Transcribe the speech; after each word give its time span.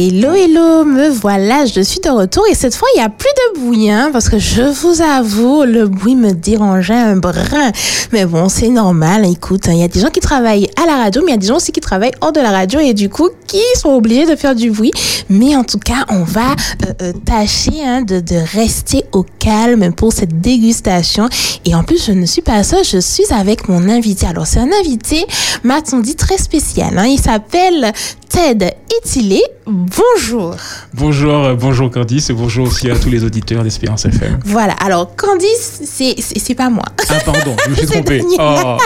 Hello, 0.00 0.32
hello, 0.32 0.84
me 0.84 1.08
voilà, 1.08 1.66
je 1.66 1.80
suis 1.80 1.98
de 1.98 2.08
retour 2.08 2.44
et 2.48 2.54
cette 2.54 2.76
fois, 2.76 2.86
il 2.94 3.00
n'y 3.00 3.04
a 3.04 3.08
plus 3.08 3.26
de 3.26 3.60
bruit, 3.60 3.90
hein, 3.90 4.10
parce 4.12 4.28
que 4.28 4.38
je 4.38 4.62
vous 4.62 5.02
avoue, 5.02 5.64
le 5.64 5.88
bruit 5.88 6.14
me 6.14 6.30
dérangeait 6.30 6.94
un 6.94 7.16
brin. 7.16 7.72
Mais 8.12 8.24
bon, 8.24 8.48
c'est 8.48 8.68
normal, 8.68 9.26
écoute, 9.26 9.62
il 9.66 9.78
y 9.78 9.82
a 9.82 9.88
des 9.88 9.98
gens 9.98 10.10
qui 10.10 10.20
travaillent 10.20 10.70
à 10.80 10.86
la 10.86 10.98
radio, 10.98 11.22
mais 11.22 11.32
il 11.32 11.34
y 11.34 11.34
a 11.34 11.38
des 11.38 11.48
gens 11.48 11.56
aussi 11.56 11.72
qui 11.72 11.80
travaillent 11.80 12.14
hors 12.20 12.30
de 12.30 12.38
la 12.38 12.52
radio 12.52 12.78
et 12.78 12.94
du 12.94 13.08
coup, 13.08 13.28
qui 13.48 13.60
sont 13.74 13.88
obligés 13.88 14.24
de 14.24 14.36
faire 14.36 14.54
du 14.54 14.70
bruit. 14.70 14.92
Mais 15.30 15.56
en 15.56 15.64
tout 15.64 15.80
cas, 15.80 16.06
on 16.10 16.22
va 16.22 16.52
euh, 16.52 16.92
euh, 17.02 17.12
tâcher 17.24 17.84
hein, 17.84 18.02
de, 18.02 18.36
rester 18.54 19.04
au 19.10 19.26
calme 19.40 19.92
pour 19.92 20.12
cette 20.12 20.40
dégustation. 20.40 21.28
Et 21.64 21.74
en 21.74 21.82
plus, 21.82 22.06
je 22.06 22.12
ne 22.12 22.24
suis 22.24 22.42
pas 22.42 22.62
seule, 22.62 22.84
je 22.84 22.98
suis 22.98 23.26
avec 23.30 23.68
mon 23.68 23.88
invité. 23.88 24.26
Alors, 24.26 24.46
c'est 24.46 24.60
un 24.60 24.70
invité, 24.80 25.26
m'a-t-on 25.64 25.98
dit, 25.98 26.14
très 26.14 26.38
spécial. 26.38 26.96
Hein. 26.96 27.06
Il 27.06 27.18
s'appelle 27.18 27.92
Ted 28.28 28.74
Etilé. 28.96 29.42
Bonjour. 29.66 30.54
Bonjour, 30.94 31.44
euh, 31.44 31.54
bonjour 31.54 31.90
Candice 31.90 32.30
et 32.30 32.32
bonjour 32.34 32.68
aussi 32.68 32.90
à 32.90 32.96
tous 32.96 33.08
les 33.08 33.24
auditeurs 33.24 33.62
d'Espérance 33.62 34.04
FM. 34.04 34.38
Voilà, 34.44 34.74
alors 34.74 35.14
Candice, 35.16 35.80
c'est, 35.84 36.14
c'est, 36.18 36.38
c'est 36.38 36.54
pas 36.54 36.68
moi. 36.68 36.84
Ah 37.08 37.14
pardon, 37.24 37.56
je 37.64 37.70
me 37.70 37.76
suis 37.76 37.86
C'est 37.88 37.92
trompé. 37.94 38.18
Daniel. 38.18 38.38
Oh, 38.40 38.76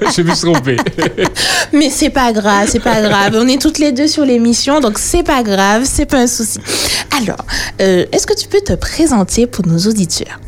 je 0.16 0.22
me 0.22 0.34
suis 0.34 0.52
trompé. 0.52 0.76
Mais 1.72 1.90
c'est 1.90 2.10
pas 2.10 2.32
grave, 2.32 2.68
c'est 2.70 2.80
pas 2.80 3.00
grave. 3.02 3.36
On 3.38 3.46
est 3.46 3.60
toutes 3.60 3.78
les 3.78 3.92
deux 3.92 4.08
sur 4.08 4.24
l'émission, 4.24 4.80
donc 4.80 4.98
c'est 4.98 5.22
pas 5.22 5.42
grave, 5.42 5.82
c'est 5.84 6.06
pas 6.06 6.18
un 6.20 6.26
souci. 6.26 6.58
Alors, 7.22 7.44
euh, 7.80 8.06
est-ce 8.12 8.26
que 8.26 8.34
tu 8.34 8.48
peux 8.48 8.60
te 8.60 8.72
présenter 8.74 9.46
pour 9.46 9.66
nos 9.66 9.78
auditeurs? 9.78 10.40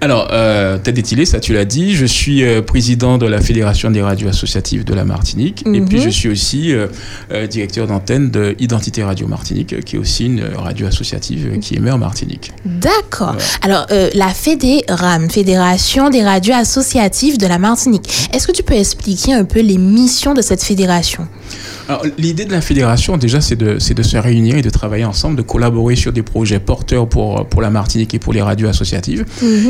Alors, 0.00 0.28
euh, 0.32 0.76
Ted 0.76 1.00
Etilé, 1.00 1.24
ça 1.24 1.40
tu 1.40 1.54
l'as 1.54 1.64
dit, 1.64 1.94
je 1.94 2.04
suis 2.04 2.42
euh, 2.44 2.60
président 2.60 3.16
de 3.16 3.24
la 3.26 3.40
Fédération 3.40 3.90
des 3.90 4.02
radios 4.02 4.28
associatives 4.28 4.84
de 4.84 4.92
la 4.92 5.04
Martinique 5.04 5.62
et 5.66 5.80
Mhm. 5.80 5.88
puis 5.88 6.00
je 6.00 6.10
suis 6.10 6.28
aussi 6.28 6.72
euh, 6.72 6.88
euh, 7.32 7.46
directeur 7.46 7.86
d'antenne 7.86 8.30
de 8.30 8.54
Identité 8.58 9.02
Radio 9.02 9.26
Martinique, 9.26 9.80
qui 9.84 9.96
est 9.96 9.98
aussi 9.98 10.26
une 10.26 10.44
radio 10.56 10.86
associative 10.88 11.58
qui 11.60 11.76
émet 11.76 11.90
en 11.90 11.98
Martinique. 11.98 12.52
D'accord. 12.66 13.36
Alors, 13.62 13.86
la 14.14 14.28
FEDERAM, 14.28 15.30
Fédération 15.30 16.10
des 16.10 16.22
radios 16.22 16.54
associatives 16.54 17.38
de 17.38 17.46
la 17.46 17.58
Martinique, 17.58 18.28
est-ce 18.34 18.46
que 18.46 18.52
tu 18.52 18.62
peux 18.62 18.74
expliquer 18.74 19.32
un 19.32 19.44
peu 19.44 19.60
les 19.60 19.78
missions 19.78 20.34
de 20.34 20.42
cette 20.42 20.62
fédération? 20.62 21.26
L'idée 22.18 22.44
de 22.44 22.52
la 22.52 22.60
fédération, 22.60 23.16
déjà, 23.16 23.40
c'est 23.40 23.56
de, 23.56 23.78
c'est 23.78 23.94
de 23.94 24.02
se 24.02 24.16
réunir 24.16 24.56
et 24.56 24.62
de 24.62 24.70
travailler 24.70 25.04
ensemble, 25.04 25.36
de 25.36 25.42
collaborer 25.42 25.96
sur 25.96 26.12
des 26.12 26.22
projets 26.22 26.58
porteurs 26.58 27.08
pour, 27.08 27.46
pour 27.46 27.60
la 27.62 27.70
Martinique 27.70 28.14
et 28.14 28.18
pour 28.18 28.32
les 28.32 28.42
radios 28.42 28.68
associatives. 28.68 29.24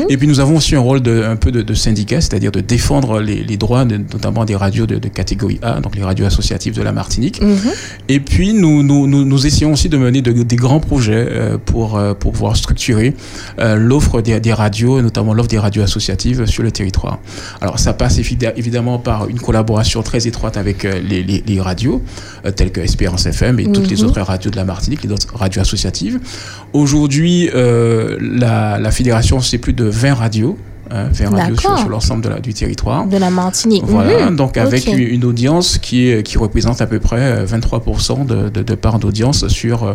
Et 0.09 0.17
puis, 0.17 0.27
nous 0.27 0.39
avons 0.39 0.57
aussi 0.57 0.75
un 0.75 0.79
rôle 0.79 1.01
de, 1.01 1.23
un 1.23 1.35
peu 1.35 1.51
de, 1.51 1.61
de 1.61 1.73
syndicat, 1.73 2.21
c'est-à-dire 2.21 2.51
de 2.51 2.61
défendre 2.61 3.19
les, 3.21 3.43
les 3.43 3.57
droits, 3.57 3.85
de- 3.85 3.97
notamment 3.97 4.45
des 4.45 4.55
radios 4.55 4.85
de, 4.85 4.97
catégorie 5.07 5.59
A, 5.61 5.79
donc 5.81 5.95
les 5.95 6.03
radios 6.03 6.25
associatives 6.25 6.73
de 6.75 6.81
la 6.81 6.91
Martinique. 6.91 7.41
Mhm. 7.41 7.57
Et 8.09 8.19
puis, 8.19 8.53
nous, 8.53 8.83
nous, 8.83 9.07
nous, 9.07 9.23
nous 9.25 9.45
essayons 9.47 9.73
aussi 9.73 9.89
de 9.89 9.97
mener 9.97 10.21
de- 10.21 10.43
des 10.43 10.55
grands 10.55 10.79
projets 10.79 11.27
euh, 11.29 11.57
pour, 11.63 11.97
euh, 11.97 12.13
pour 12.13 12.31
pouvoir 12.31 12.55
structurer 12.55 13.13
euh, 13.59 13.75
l'offre 13.75 14.21
des, 14.21 14.39
des 14.39 14.53
radios, 14.53 15.01
notamment 15.01 15.33
l'offre 15.33 15.49
des 15.49 15.59
radios 15.59 15.83
associatives 15.83 16.45
sur 16.45 16.63
le 16.63 16.71
territoire. 16.71 17.19
Alors, 17.61 17.79
ça 17.79 17.93
passe 17.93 18.17
évid- 18.19 18.53
évidemment 18.55 18.99
par 18.99 19.27
une 19.27 19.39
collaboration 19.39 20.01
très 20.03 20.27
étroite 20.27 20.57
avec 20.57 20.83
les, 20.83 21.23
les, 21.23 21.43
les 21.45 21.61
radios, 21.61 22.01
telles 22.55 22.71
que 22.71 22.81
Espérance 22.81 23.25
FM 23.25 23.59
et 23.59 23.71
toutes 23.71 23.89
les 23.89 23.97
Mhm. 24.01 24.07
autres 24.09 24.21
radios 24.21 24.51
de 24.51 24.55
la 24.55 24.65
Martinique, 24.65 25.03
les 25.03 25.11
autres 25.11 25.35
radios 25.35 25.61
associatives. 25.61 26.19
Aujourd'hui, 26.73 27.49
euh, 27.53 28.17
la, 28.21 28.79
la 28.79 28.91
fédération, 28.91 29.39
c'est 29.41 29.57
plus 29.57 29.73
de 29.73 29.85
20 29.85 30.13
radios. 30.13 30.57
hein, 30.91 31.07
20 31.11 31.29
radios 31.31 31.57
sur, 31.57 31.75
sur 31.79 31.89
l'ensemble 31.89 32.41
du 32.41 32.53
territoire. 32.53 33.07
de 33.07 33.17
la 33.17 33.31
Martinique 33.31 33.83
Voilà, 33.87 34.29
Mhm. 34.29 34.35
donc 34.35 34.55
avec 34.55 34.85
une, 34.85 35.25
audience 35.25 35.79
qui, 35.79 36.09
est, 36.09 36.21
qui 36.21 36.37
représente 36.37 36.79
à 36.79 36.85
peu 36.85 36.99
près 36.99 37.21
euh, 37.21 37.45
23% 37.47 38.23
de, 38.23 38.49
de, 38.49 38.61
de 38.61 38.75
part 38.75 38.99
d'audience 38.99 39.47
sur 39.47 39.83
euh, 39.83 39.93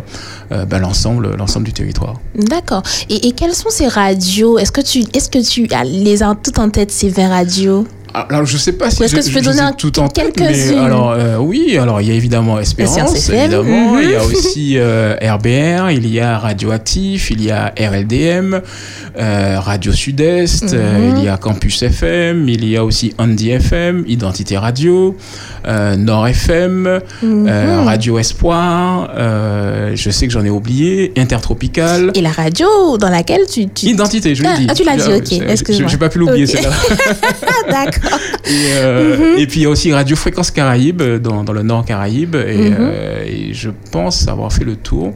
euh, 0.51 0.65
ben, 0.65 0.79
l'ensemble, 0.79 1.33
l'ensemble 1.37 1.65
du 1.65 1.71
territoire. 1.71 2.15
D'accord. 2.35 2.83
Et, 3.09 3.25
et 3.29 3.31
quelles 3.31 3.53
sont 3.55 3.69
ces 3.69 3.87
radios? 3.87 4.59
Est-ce 4.59 4.73
que 4.73 4.81
tu, 4.81 4.99
est-ce 5.13 5.29
que 5.29 5.39
tu 5.39 5.65
les 5.85 6.23
as 6.23 6.35
toutes 6.43 6.59
en 6.59 6.69
tête 6.69 6.91
ces 6.91 7.07
20 7.07 7.29
radios? 7.29 7.87
Alors, 8.13 8.45
je 8.45 8.57
sais 8.57 8.73
pas 8.73 8.91
si 8.91 9.03
est-ce 9.03 9.15
je, 9.15 9.21
que 9.31 9.39
je- 9.39 9.45
donner 9.45 9.61
un- 9.61 9.71
tout 9.71 9.97
en 9.99 10.09
tête, 10.09 10.33
mais 10.37 10.75
alors 10.77 11.11
euh, 11.11 11.37
oui, 11.37 11.77
alors 11.77 12.01
il 12.01 12.09
y 12.09 12.11
a 12.11 12.13
évidemment 12.13 12.59
Espérance, 12.59 12.97
mhm. 13.29 13.99
il 14.01 14.09
y 14.11 14.15
a 14.15 14.23
aussi 14.23 14.73
euh, 14.77 15.15
RBR, 15.21 15.91
il 15.91 16.07
y 16.11 16.19
a 16.19 16.37
Radioactif, 16.37 17.31
il 17.31 17.41
y 17.43 17.51
a 17.51 17.73
RLDM, 17.79 18.59
euh, 19.17 19.55
Radio 19.59 19.93
Sud-Est, 19.93 20.73
euh, 20.73 21.11
Mhm. 21.11 21.17
il 21.19 21.23
y 21.23 21.27
a 21.29 21.37
Campus 21.37 21.83
FM, 21.83 22.49
il 22.49 22.67
y 22.67 22.75
a 22.75 22.83
aussi 22.83 23.13
Andy 23.17 23.51
FM, 23.51 24.03
Identité 24.07 24.57
Radio, 24.57 25.15
euh, 25.67 25.95
Nord 25.95 26.27
FM, 26.27 26.99
Mhm. 27.23 27.47
euh, 27.47 27.81
Radio 27.83 28.19
Espoir, 28.19 29.09
euh, 29.15 29.91
je 29.95 30.09
sais 30.09 30.27
que 30.27 30.33
j'en 30.33 30.43
ai 30.43 30.49
oublié, 30.49 31.13
Intertropical. 31.17 32.11
Et 32.15 32.21
la 32.21 32.31
radio 32.31 32.97
dans 32.97 33.09
laquelle 33.09 33.45
tu... 33.51 33.67
tu... 33.69 33.85
Identité, 33.85 34.35
je 34.35 34.43
l'ai 34.43 34.49
Ah, 34.51 34.57
dit. 34.57 34.67
ah, 34.69 34.73
tu 34.73 34.83
l'as 34.83 34.97
dit, 34.97 35.03
Ah, 35.07 35.15
ok, 35.17 35.23
c'est- 35.27 35.49
excuse-moi. 35.49 35.89
J'ai 35.89 35.97
pas 35.97 36.09
pu 36.09 36.19
l'oublier, 36.19 36.45
celle-là. 36.45 36.71
Ah, 37.47 37.71
d'accord. 37.71 38.00
Et, 38.45 38.73
euh, 38.75 39.17
Mhm. 39.17 39.39
et 39.39 39.47
puis 39.47 39.59
il 39.61 39.63
y 39.63 39.65
a 39.65 39.69
aussi 39.69 39.93
Radio 39.93 40.15
Fréquence 40.15 40.51
Caraïbe 40.51 41.01
euh, 41.01 41.19
dans, 41.19 41.43
dans 41.43 41.53
le 41.53 41.63
Nord 41.63 41.85
Caraïbe. 41.85 42.35
Et, 42.35 42.69
Mhm. 42.69 42.75
euh, 42.79 43.23
et 43.25 43.53
je 43.53 43.69
pense 43.91 44.27
avoir 44.27 44.51
fait 44.51 44.63
le 44.65 44.75
tour. 44.75 45.13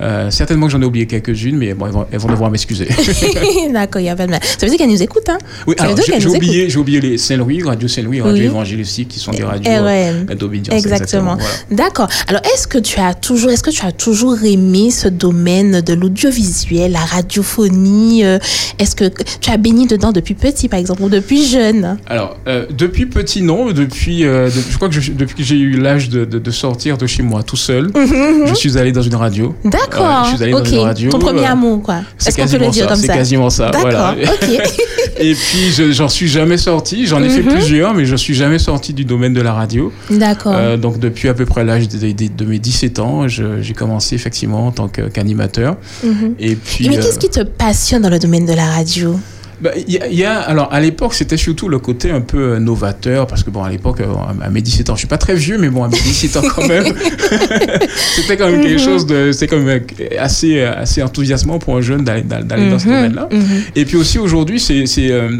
Euh, 0.00 0.30
certainement 0.30 0.66
que 0.66 0.72
j'en 0.72 0.82
ai 0.82 0.84
oublié 0.84 1.06
quelques-unes, 1.06 1.56
mais 1.56 1.72
bon, 1.74 1.86
elles, 1.86 1.92
vont, 1.92 2.06
elles 2.12 2.18
vont 2.18 2.28
devoir 2.28 2.50
m'excuser. 2.50 2.86
d'accord, 3.72 4.00
il 4.00 4.04
n'y 4.04 4.10
a 4.10 4.16
pas 4.16 4.26
de 4.26 4.30
mal. 4.30 4.40
Ça 4.42 4.66
veut 4.66 4.68
dire 4.70 4.78
qu'elle 4.78 4.90
nous 4.90 5.02
écoute, 5.02 5.28
hein 5.28 5.38
oui, 5.66 5.74
Ça 5.78 5.84
alors 5.84 5.96
j'ai 5.98 6.12
qu'elles 6.12 6.28
oublié, 6.28 6.68
j'ai 6.70 6.78
oublié 6.78 7.00
les 7.00 7.18
Saint-Louis, 7.18 7.62
Radio 7.62 7.88
Saint-Louis, 7.88 8.20
Radio 8.20 8.36
Oui. 8.38 8.44
Évangile 8.44 8.80
aussi, 8.80 9.06
qui 9.06 9.18
sont 9.18 9.32
des 9.32 9.42
radios 9.44 9.70
euh, 9.70 10.24
RM. 10.28 10.34
d'obédience. 10.34 10.78
Exactement. 10.78 11.36
voilà. 11.36 11.50
D'accord. 11.70 12.08
Alors, 12.28 12.42
est-ce 12.54 12.66
que 12.68 12.78
tu 12.78 13.00
as 13.00 13.14
toujours, 13.14 13.50
est-ce 13.50 13.62
que 13.62 13.70
tu 13.70 13.84
as 13.86 13.92
toujours 13.92 14.42
aimé 14.44 14.90
ce 14.90 15.08
domaine 15.08 15.80
de 15.80 15.94
l'audiovisuel, 15.94 16.92
la 16.92 17.00
radiophonie 17.00 18.24
euh, 18.24 18.38
Est-ce 18.78 18.96
que 18.96 19.10
tu 19.40 19.50
as 19.50 19.56
baigné 19.56 19.86
dedans 19.86 20.12
depuis 20.12 20.34
petit, 20.34 20.68
par 20.68 20.78
exemple, 20.78 21.02
ou 21.02 21.08
depuis 21.08 21.46
jeune? 21.46 21.98
Alors, 22.06 22.36
euh, 22.48 22.66
depuis 22.76 23.06
petit, 23.06 23.42
non. 23.42 23.72
Depuis, 23.72 24.24
euh, 24.24 24.46
de- 24.48 24.60
je 24.70 24.76
crois 24.76 24.88
que 24.88 25.00
je- 25.00 25.12
depuis 25.12 25.34
que 25.36 25.42
j'ai 25.42 25.56
eu 25.56 25.72
l'âge 25.72 26.08
de, 26.08 26.24
de- 26.24 26.38
de 26.38 26.50
sortir 26.50 26.98
de 26.98 27.06
chez 27.06 27.22
moi 27.22 27.42
tout 27.42 27.56
seul, 27.56 27.90
je 27.94 28.54
suis 28.54 28.76
allé 28.78 28.92
dans 28.92 29.02
une 29.02 29.14
radio. 29.14 29.54
D'accord. 29.64 29.85
Ouais, 29.94 30.30
je 30.30 30.34
suis 30.34 30.42
allé 30.42 30.52
dans 30.52 30.64
une 30.64 30.78
radio, 30.78 31.10
Ton 31.10 31.18
premier 31.18 31.42
euh, 31.46 31.52
amour, 31.52 31.82
quoi. 31.82 32.00
C'est 32.18 32.28
Est-ce 32.28 32.36
qu'on 32.52 32.58
peut 32.58 32.64
le 32.64 32.70
dire 32.70 32.84
ça. 32.84 32.88
comme 32.90 33.00
C'est 33.00 33.06
ça 33.06 33.14
quasiment 33.14 33.50
ça. 33.50 33.70
D'accord. 33.70 33.82
Voilà. 33.82 34.14
Et 35.18 35.34
puis, 35.34 35.70
je- 35.74 35.92
j'en 35.92 36.08
suis 36.08 36.28
jamais 36.28 36.58
sorti. 36.58 37.06
J'en 37.06 37.22
ai 37.22 37.28
fait 37.30 37.42
Mhm. 37.42 37.52
plusieurs, 37.54 37.94
mais 37.94 38.04
je 38.04 38.16
suis 38.16 38.34
jamais 38.34 38.58
sorti 38.58 38.92
du 38.92 39.04
domaine 39.04 39.32
de 39.32 39.40
la 39.40 39.54
radio. 39.54 39.92
D'accord. 40.10 40.52
Euh, 40.54 40.76
donc, 40.76 40.98
depuis 40.98 41.28
à 41.28 41.34
peu 41.34 41.46
près 41.46 41.64
l'âge 41.64 41.88
de, 41.88 42.12
de- 42.12 42.28
de 42.28 42.44
mes 42.44 42.58
17 42.58 42.98
ans, 42.98 43.26
je- 43.28 43.62
j'ai 43.62 43.72
commencé 43.74 44.14
effectivement 44.14 44.66
en 44.66 44.72
tant 44.72 44.88
qu'animateur. 44.88 45.76
Mhm. 46.04 46.34
Et 46.38 46.54
puis, 46.56 46.88
Mais 46.88 46.98
euh, 46.98 47.02
qu'est-ce 47.02 47.18
qui 47.18 47.30
te 47.30 47.40
passionne 47.42 48.02
dans 48.02 48.10
le 48.10 48.18
domaine 48.18 48.44
de 48.46 48.52
la 48.52 48.66
radio? 48.66 49.18
Bah, 49.60 49.70
il 49.86 49.94
y, 49.94 49.98
a- 49.98 50.08
y 50.08 50.24
a, 50.24 50.38
alors 50.40 50.68
à 50.72 50.80
l'époque, 50.80 51.14
c'était 51.14 51.36
surtout 51.36 51.68
le 51.68 51.78
côté 51.78 52.10
un 52.10 52.20
peu 52.20 52.38
euh, 52.54 52.58
novateur, 52.58 53.26
parce 53.26 53.42
que 53.42 53.50
bon, 53.50 53.62
à 53.62 53.70
l'époque, 53.70 54.00
euh, 54.00 54.06
à 54.42 54.50
mes 54.50 54.60
17 54.60 54.90
ans, 54.90 54.94
je 54.94 55.00
suis 55.00 55.08
pas 55.08 55.18
très 55.18 55.34
vieux, 55.34 55.58
mais 55.58 55.68
bon, 55.70 55.82
à 55.84 55.88
mes 55.88 55.96
17 55.98 56.36
ans 56.36 56.42
quand 56.54 56.66
même, 56.68 56.84
c'était 58.16 58.36
quand 58.36 58.50
même 58.50 58.60
quelque 58.62 58.80
chose 58.80 59.06
de, 59.06 59.32
c'est 59.32 59.46
quand 59.46 59.58
même 59.58 59.80
assez, 60.18 60.60
assez 60.62 61.02
enthousiasmant 61.02 61.58
pour 61.58 61.76
un 61.76 61.80
jeune 61.80 62.04
d'aller, 62.04 62.22
d'aller 62.22 62.70
dans 62.70 62.78
ce 62.78 62.86
Mhm. 62.88 62.94
domaine-là. 62.94 63.28
Mhm. 63.32 63.42
Et 63.74 63.84
puis 63.84 63.96
aussi 63.96 64.18
aujourd'hui, 64.18 64.60
c'est, 64.60 64.86
c'est, 64.86 65.10
euh, 65.10 65.30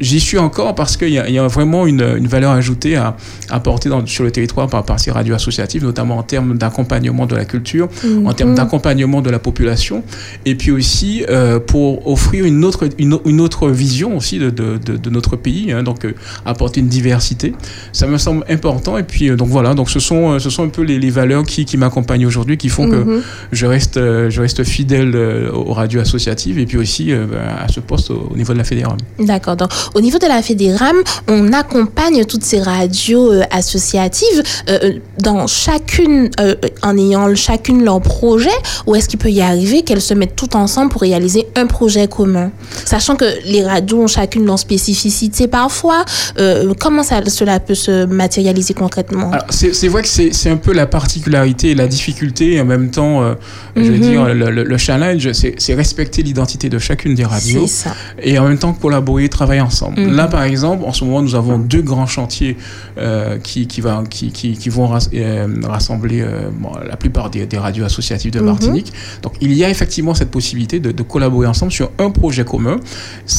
j'y 0.00 0.20
suis 0.20 0.38
encore 0.38 0.74
parce 0.74 0.96
qu'il 0.96 1.08
y 1.10 1.18
y 1.18 1.38
a 1.38 1.46
vraiment 1.46 1.86
une, 1.86 2.04
une 2.16 2.26
valeur 2.26 2.52
ajoutée 2.52 2.96
à 2.96 3.16
apporter 3.50 3.90
sur 4.06 4.24
le 4.24 4.30
territoire 4.30 4.68
par, 4.68 4.84
par 4.84 4.98
ces 5.00 5.10
radios 5.10 5.34
associatives, 5.34 5.84
notamment 5.84 6.16
en 6.18 6.22
termes 6.22 6.56
d'accompagnement 6.56 7.26
de 7.26 7.36
la 7.36 7.44
culture, 7.44 7.88
en 8.24 8.32
termes 8.32 8.50
Mhm. 8.50 8.56
d'accompagnement 8.56 9.20
de 9.20 9.30
la 9.30 9.38
population, 9.38 10.02
et 10.46 10.54
puis 10.54 10.70
aussi 10.70 11.24
euh, 11.28 11.58
pour 11.60 12.06
offrir 12.08 12.44
une 12.44 12.64
autre, 12.64 12.88
une, 12.98 13.18
une 13.26 13.40
autre 13.40 13.57
vision 13.66 14.16
aussi 14.16 14.38
de, 14.38 14.50
de, 14.50 14.78
de, 14.78 14.96
de 14.96 15.10
notre 15.10 15.34
pays, 15.36 15.72
hein, 15.72 15.82
donc 15.82 16.04
euh, 16.04 16.14
apporter 16.46 16.80
une 16.80 16.88
diversité. 16.88 17.54
Ça 17.92 18.06
me 18.06 18.16
semble 18.18 18.44
important. 18.48 18.96
Et 18.96 19.02
puis 19.02 19.28
euh, 19.28 19.36
donc 19.36 19.48
voilà, 19.48 19.74
donc 19.74 19.90
ce 19.90 19.98
sont, 19.98 20.32
euh, 20.34 20.38
ce 20.38 20.50
sont 20.50 20.62
un 20.64 20.68
peu 20.68 20.82
les, 20.82 20.98
les 21.00 21.10
valeurs 21.10 21.42
qui, 21.44 21.64
qui 21.64 21.76
m'accompagnent 21.76 22.26
aujourd'hui, 22.26 22.56
qui 22.56 22.68
font 22.68 22.88
que 22.88 22.96
Mhm. 22.96 23.22
je 23.52 23.66
reste, 23.66 23.94
je 23.96 24.40
reste 24.40 24.62
fidèle 24.64 25.16
aux 25.52 25.72
radios 25.72 26.00
associatives 26.00 26.58
et 26.58 26.66
puis 26.66 26.76
aussi 26.78 27.12
à 27.12 27.68
ce 27.68 27.80
poste 27.80 28.10
au, 28.10 28.28
au 28.32 28.36
niveau 28.36 28.52
de 28.52 28.58
la 28.58 28.64
fédération. 28.64 28.96
D'accord. 29.18 29.56
Donc, 29.56 29.70
au 29.94 30.00
niveau 30.00 30.18
de 30.18 30.26
la 30.26 30.42
Fédéram, 30.42 30.96
on 31.28 31.52
accompagne 31.52 32.24
toutes 32.24 32.44
ces 32.44 32.60
radios 32.60 33.32
associatives 33.50 34.42
dans 35.22 35.46
chacune, 35.46 36.30
en 36.82 36.96
ayant 36.98 37.34
chacune 37.34 37.84
leur 37.84 38.00
projet, 38.00 38.50
ou 38.86 38.94
est-ce 38.94 39.08
qu'il 39.08 39.18
peut 39.18 39.30
y 39.30 39.40
arriver 39.40 39.82
qu'elles 39.82 40.00
se 40.00 40.14
mettent 40.14 40.36
toutes 40.36 40.54
ensemble 40.54 40.90
pour 40.90 41.00
réaliser 41.02 41.46
un 41.56 41.66
projet 41.66 42.08
commun? 42.08 42.50
Sachant 42.84 43.16
que 43.16 43.24
les 43.48 43.64
radios 43.64 44.02
ont 44.02 44.06
chacune 44.06 44.44
leur 44.46 44.58
spécificité 44.58 45.48
parfois. 45.48 46.04
Euh, 46.38 46.72
comment 46.78 47.02
ça, 47.02 47.20
cela 47.26 47.60
peut 47.60 47.74
se 47.74 48.04
matérialiser 48.06 48.74
concrètement 48.74 49.30
c'est 49.50 49.88
vrai 49.88 50.02
que 50.02 50.08
c'est 50.08 50.50
un 50.50 50.56
peu 50.56 50.72
la 50.72 50.86
particularité 50.86 51.70
et 51.70 51.74
la 51.74 51.86
difficulté 51.88 52.54
et 52.54 52.60
en 52.60 52.64
même 52.64 52.90
temps, 52.90 53.22
euh, 53.22 53.34
je 53.76 53.82
veux 53.82 53.90
Mhm. 53.96 54.00
dire, 54.00 54.24
le, 54.34 54.50
le- 54.50 54.64
le 54.64 54.76
challenge, 54.78 55.30
c'est 55.32 55.74
respecter 55.74 56.22
l'identité 56.22 56.68
de 56.68 56.78
chacune 56.78 57.14
des 57.14 57.24
radios. 57.24 57.66
Ça. 57.66 57.94
et 58.22 58.38
en 58.38 58.44
même 58.48 58.58
temps 58.58 58.72
collaborer, 58.72 59.28
travailler 59.28 59.60
ensemble. 59.60 60.00
Mhm. 60.00 60.14
Là, 60.16 60.26
par 60.26 60.42
exemple, 60.42 60.84
en 60.84 60.92
ce 60.92 61.04
moment, 61.04 61.22
nous 61.22 61.34
avons 61.34 61.58
deux 61.58 61.82
grands 61.82 62.06
chantiers 62.06 62.56
euh, 62.98 63.38
qui, 63.38 63.66
qui, 63.66 63.80
va, 63.80 64.02
qui, 64.08 64.30
qui, 64.32 64.52
qui 64.56 64.68
vont 64.68 64.86
ras- 64.86 65.08
rassembler 65.64 66.24
bon, 66.60 66.70
la 66.88 66.96
plupart 66.96 67.30
des, 67.30 67.46
des 67.46 67.58
radios 67.58 67.84
associatives 67.84 68.32
de 68.32 68.40
Mhm. 68.40 68.46
Martinique. 68.46 68.92
Donc, 69.22 69.34
il 69.40 69.52
y 69.52 69.64
a 69.64 69.70
effectivement 69.70 70.14
cette 70.14 70.30
possibilité 70.30 70.80
de, 70.80 70.90
de 70.92 71.02
collaborer 71.02 71.46
ensemble 71.46 71.72
sur 71.72 71.90
un 71.98 72.10
projet 72.10 72.44
commun. 72.44 72.76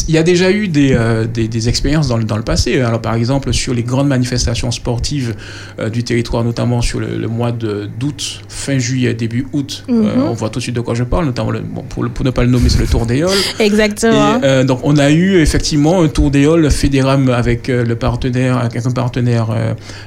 Il 0.07 0.13
y 0.15 0.17
a 0.17 0.23
déjà 0.23 0.51
eu 0.51 0.67
des, 0.67 0.93
euh, 0.93 1.25
des, 1.25 1.47
des 1.47 1.69
expériences 1.69 2.07
dans 2.07 2.17
le, 2.17 2.23
dans 2.23 2.37
le 2.37 2.43
passé. 2.43 2.79
Alors, 2.81 3.01
par 3.01 3.13
exemple, 3.15 3.53
sur 3.53 3.73
les 3.73 3.83
grandes 3.83 4.07
manifestations 4.07 4.71
sportives 4.71 5.35
euh, 5.79 5.89
du 5.89 6.03
territoire, 6.03 6.43
notamment 6.43 6.81
sur 6.81 6.99
le, 6.99 7.17
le 7.17 7.27
mois 7.27 7.51
d'août, 7.51 8.41
fin 8.47 8.77
juillet, 8.79 9.13
début 9.13 9.47
août, 9.53 9.83
euh, 9.89 9.93
Mhm. 10.15 10.23
on 10.29 10.33
voit 10.33 10.49
tout 10.49 10.59
de 10.59 10.63
suite 10.63 10.75
de 10.75 10.81
quoi 10.81 10.95
je 10.95 11.03
parle, 11.03 11.25
notamment, 11.25 11.51
le, 11.51 11.59
bon, 11.61 11.83
pour, 11.89 12.07
pour 12.09 12.25
ne 12.25 12.31
pas 12.31 12.43
le 12.43 12.49
nommer, 12.49 12.69
c'est 12.69 12.79
le 12.79 12.87
Tour. 12.87 13.05
Et 13.09 13.23
Exactement. 13.63 14.39
donc 14.65 14.79
on 14.83 14.97
a 14.97 15.09
eu 15.09 15.37
effectivement 15.39 16.01
un 16.03 16.07
tour 16.09 16.31
halls 16.33 16.69
Fédéram 16.69 17.29
avec 17.29 17.67
le 17.69 17.95
partenaire, 17.95 18.57
avec 18.57 18.85
un 18.85 18.91
partenaire 18.91 19.47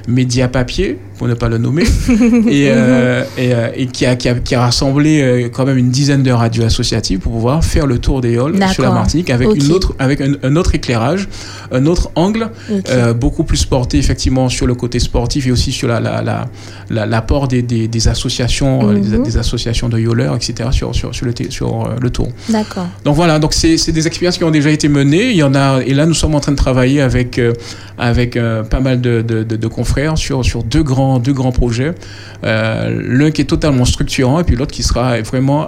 Média 0.07 0.47
Papier, 0.47 0.99
pour 1.17 1.27
ne 1.27 1.33
pas 1.33 1.49
le 1.49 1.57
nommer, 1.57 1.83
et, 2.49 2.67
euh, 2.69 3.23
et, 3.37 3.51
et 3.83 3.87
qui, 3.87 4.05
a, 4.05 4.15
qui, 4.15 4.29
a, 4.29 4.35
qui 4.35 4.55
a 4.55 4.61
rassemblé 4.61 5.49
quand 5.53 5.65
même 5.65 5.77
une 5.77 5.89
dizaine 5.89 6.23
de 6.23 6.31
radios 6.31 6.63
associatives 6.63 7.19
pour 7.19 7.31
pouvoir 7.33 7.63
faire 7.63 7.87
le 7.87 7.97
tour 7.99 8.21
halls 8.23 8.69
sur 8.71 8.83
la. 8.83 8.91
Martinique 8.91 9.29
avec, 9.31 9.47
une 9.55 9.71
autre, 9.71 9.82
avec 9.99 10.21
un, 10.21 10.33
un 10.43 10.55
autre 10.55 10.75
éclairage, 10.75 11.27
un 11.71 11.85
autre 11.85 12.09
angle, 12.15 12.49
euh, 12.89 13.13
beaucoup 13.13 13.43
plus 13.43 13.65
porté 13.65 13.97
effectivement 13.97 14.49
sur 14.49 14.65
le 14.67 14.75
côté 14.75 14.99
sportif 14.99 15.47
et 15.47 15.51
aussi 15.51 15.71
sur 15.71 15.87
la, 15.87 15.99
la, 15.99 16.21
la, 16.21 16.45
la- 16.89 17.05
l'apport 17.05 17.47
des, 17.47 17.61
des, 17.61 17.87
des 17.87 18.07
associations, 18.07 18.89
euh, 18.89 18.93
des, 18.99 19.17
Mhm. 19.17 19.23
des 19.23 19.37
associations 19.37 19.89
de 19.89 19.99
yoleurs, 19.99 20.35
etc. 20.35 20.69
sur, 20.71 20.93
sur, 20.95 21.13
sur, 21.13 21.25
le, 21.25 21.33
sur 21.49 21.85
euh, 21.85 21.95
le 22.01 22.09
tour. 22.09 22.29
D'accord. 22.49 22.87
Donc 23.05 23.15
voilà, 23.15 23.39
donc 23.39 23.53
c'est 23.53 23.91
des 23.91 24.07
expériences 24.07 24.37
qui 24.37 24.43
ont 24.43 24.51
déjà 24.51 24.69
été 24.71 24.87
menées. 24.87 25.29
Il 25.31 25.37
y 25.37 25.43
en 25.43 25.55
a, 25.55 25.81
et 25.85 25.93
là 25.93 26.05
nous 26.05 26.13
sommes 26.13 26.35
en 26.35 26.39
train 26.39 26.51
de 26.51 26.57
travailler 26.57 27.01
avec 27.01 27.37
euh, 27.39 27.53
avec 27.97 28.35
euh, 28.37 28.63
pas 28.63 28.79
mal 28.79 29.01
de, 29.01 29.21
de, 29.21 29.43
de- 29.43 29.55
de 29.55 29.67
confrères 29.67 30.17
sur 30.17 30.43
sur 30.43 30.63
deux 30.63 30.83
grands 30.83 31.19
deux 31.19 31.33
grands 31.33 31.51
projets. 31.51 31.93
L'un 32.43 33.31
qui 33.31 33.41
est 33.41 33.45
totalement 33.45 33.85
structurant 33.85 34.39
et 34.39 34.43
puis 34.43 34.55
l'autre 34.55 34.71
qui 34.73 34.83
sera 34.83 35.21
vraiment 35.21 35.65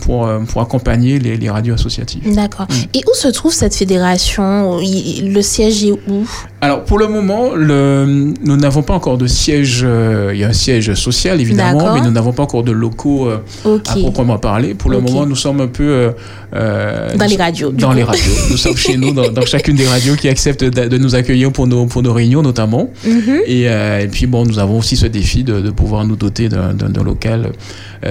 pour 0.00 0.28
pour 0.48 0.62
accompagner 0.62 1.18
les, 1.18 1.36
les 1.36 1.50
radios 1.50 1.74
associatives. 1.74 2.34
D'accord. 2.34 2.66
Mm. 2.70 2.96
Et 2.98 3.02
où 3.10 3.14
se 3.14 3.28
trouve 3.38 3.54
cette 3.54 3.76
fédération 3.76 4.78
Le 4.78 5.40
siège 5.42 5.84
est 5.84 5.92
où? 5.92 6.28
Alors 6.60 6.82
pour 6.82 6.98
le 6.98 7.06
moment, 7.06 7.54
le, 7.54 8.04
nous 8.44 8.56
n'avons 8.56 8.82
pas 8.82 8.94
encore 8.94 9.16
de 9.16 9.28
siège. 9.28 9.82
euh, 9.84 10.32
il 10.34 10.40
y 10.40 10.44
a 10.44 10.48
un 10.48 10.52
siège 10.52 10.92
social 10.94 11.40
évidemment, 11.40 11.94
mais 11.94 12.00
nous 12.00 12.10
n'avons 12.10 12.32
pas 12.32 12.42
encore 12.42 12.64
de 12.64 12.72
locaux 12.72 13.28
euh, 13.28 13.78
à 13.88 13.94
proprement 13.94 14.38
parler. 14.38 14.74
Pour 14.74 14.90
le 14.90 14.98
moment, 15.00 15.24
nous 15.24 15.36
sommes 15.36 15.60
un 15.60 15.68
peu 15.68 16.10
euh, 16.54 17.14
Dans 17.16 17.24
nous 17.26 17.30
les 17.30 17.36
radios, 17.36 17.70
Dans 17.70 17.92
les 17.92 18.02
radios. 18.02 18.32
Nous 18.50 18.56
sommes 18.56 18.76
chez 18.76 18.96
nous, 18.96 19.12
dans, 19.12 19.30
dans 19.30 19.46
chacune 19.46 19.76
des 19.76 19.86
radios 19.86 20.16
qui 20.16 20.28
acceptent 20.28 20.64
de, 20.64 20.88
de 20.88 20.98
nous 20.98 21.14
accueillir 21.14 21.52
pour 21.52 21.66
nos, 21.68 21.86
pour 21.86 22.02
nos 22.02 22.12
réunions 22.12 22.42
notamment. 22.42 22.90
Mhm. 23.06 23.40
Et, 23.46 23.62
et 23.64 24.08
puis 24.10 24.26
bon, 24.26 24.44
nous 24.44 24.58
avons 24.58 24.78
aussi 24.78 24.96
ce 24.96 25.06
défi 25.06 25.44
de, 25.44 25.60
de 25.60 25.70
pouvoir 25.70 26.04
nous 26.06 26.16
doter 26.16 26.48
d'un 26.48 27.04
local 27.04 27.52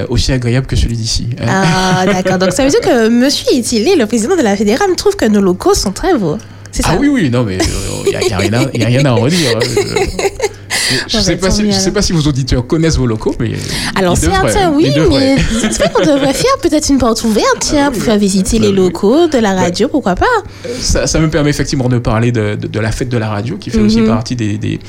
aussi 0.07 0.31
agréable 0.31 0.67
que 0.67 0.75
celui 0.77 0.95
d'ici. 0.95 1.27
hein. 1.41 1.45
Ah, 1.49 2.05
d'accord. 2.05 2.37
Donc 2.37 2.53
ça 2.53 2.63
veut 2.63 2.69
dire 2.69 2.79
que 2.81 3.09
Monsieur 3.09 3.47
Itilé, 3.53 3.95
le 3.97 4.05
président 4.05 4.37
de 4.37 4.41
la 4.41 4.55
fédérale, 4.55 4.87
trouve 4.95 5.15
que 5.17 5.25
nos 5.25 5.41
locaux 5.41 5.73
sont 5.73 5.91
très 5.91 6.17
beaux. 6.17 6.37
C'est 6.77 6.83
ça 6.83 6.89
Ah 6.93 6.97
oui, 6.99 7.07
oui, 7.07 7.31
non, 7.31 7.43
mais 7.43 7.57
il 8.05 8.09
n'y 8.09 8.15
a, 8.15 8.19
a 8.35 8.39
rien 8.39 8.53
à- 8.53 8.77
y 8.77 8.83
a 8.83 8.85
rien 8.87 9.05
à 9.05 9.11
en 9.13 9.15
redire. 9.15 9.57
Je 11.07 11.17
Ah 11.17 11.19
ne 11.19 11.23
sais, 11.23 11.35
bah, 11.35 11.47
pas 11.47 11.51
si, 11.51 11.65
je 11.71 11.77
sais 11.77 11.91
pas 11.91 12.01
si 12.01 12.13
vos 12.13 12.21
auditeurs 12.21 12.65
connaissent 12.65 12.97
vos 12.97 13.05
locaux, 13.07 13.35
mais. 13.39 13.51
Alors 13.95 14.15
certains, 14.17 14.71
oui, 14.71 14.91
mais 15.09 15.35
dites-moi 15.35 15.87
qu'on 15.93 16.05
devrait 16.05 16.33
faire 16.33 16.57
peut-être 16.61 16.89
une 16.89 16.97
porte 16.97 17.23
ouverte, 17.23 17.57
tiens, 17.59 17.85
Ah 17.87 17.89
oui, 17.91 17.95
pour 17.97 18.03
faire 18.05 18.17
visiter 18.17 18.59
bah 18.59 18.65
les 18.65 18.71
oui. 18.71 18.75
locaux 18.77 19.27
de 19.27 19.37
la 19.37 19.53
radio, 19.53 19.87
pourquoi 19.89 20.15
pas 20.15 20.25
ça, 20.79 21.07
ça 21.07 21.19
me 21.19 21.29
permet 21.29 21.49
effectivement 21.49 21.89
de 21.89 21.97
parler 21.97 22.31
de, 22.31 22.55
de, 22.55 22.67
de 22.67 22.79
la 22.79 22.91
fête 22.91 23.09
de 23.09 23.17
la 23.17 23.29
radio, 23.29 23.57
qui 23.57 23.69
fait 23.69 23.79
aussi 23.79 24.01
Mhm. 24.01 24.07
partie 24.07 24.35
des, 24.35 24.57
des, 24.57 24.79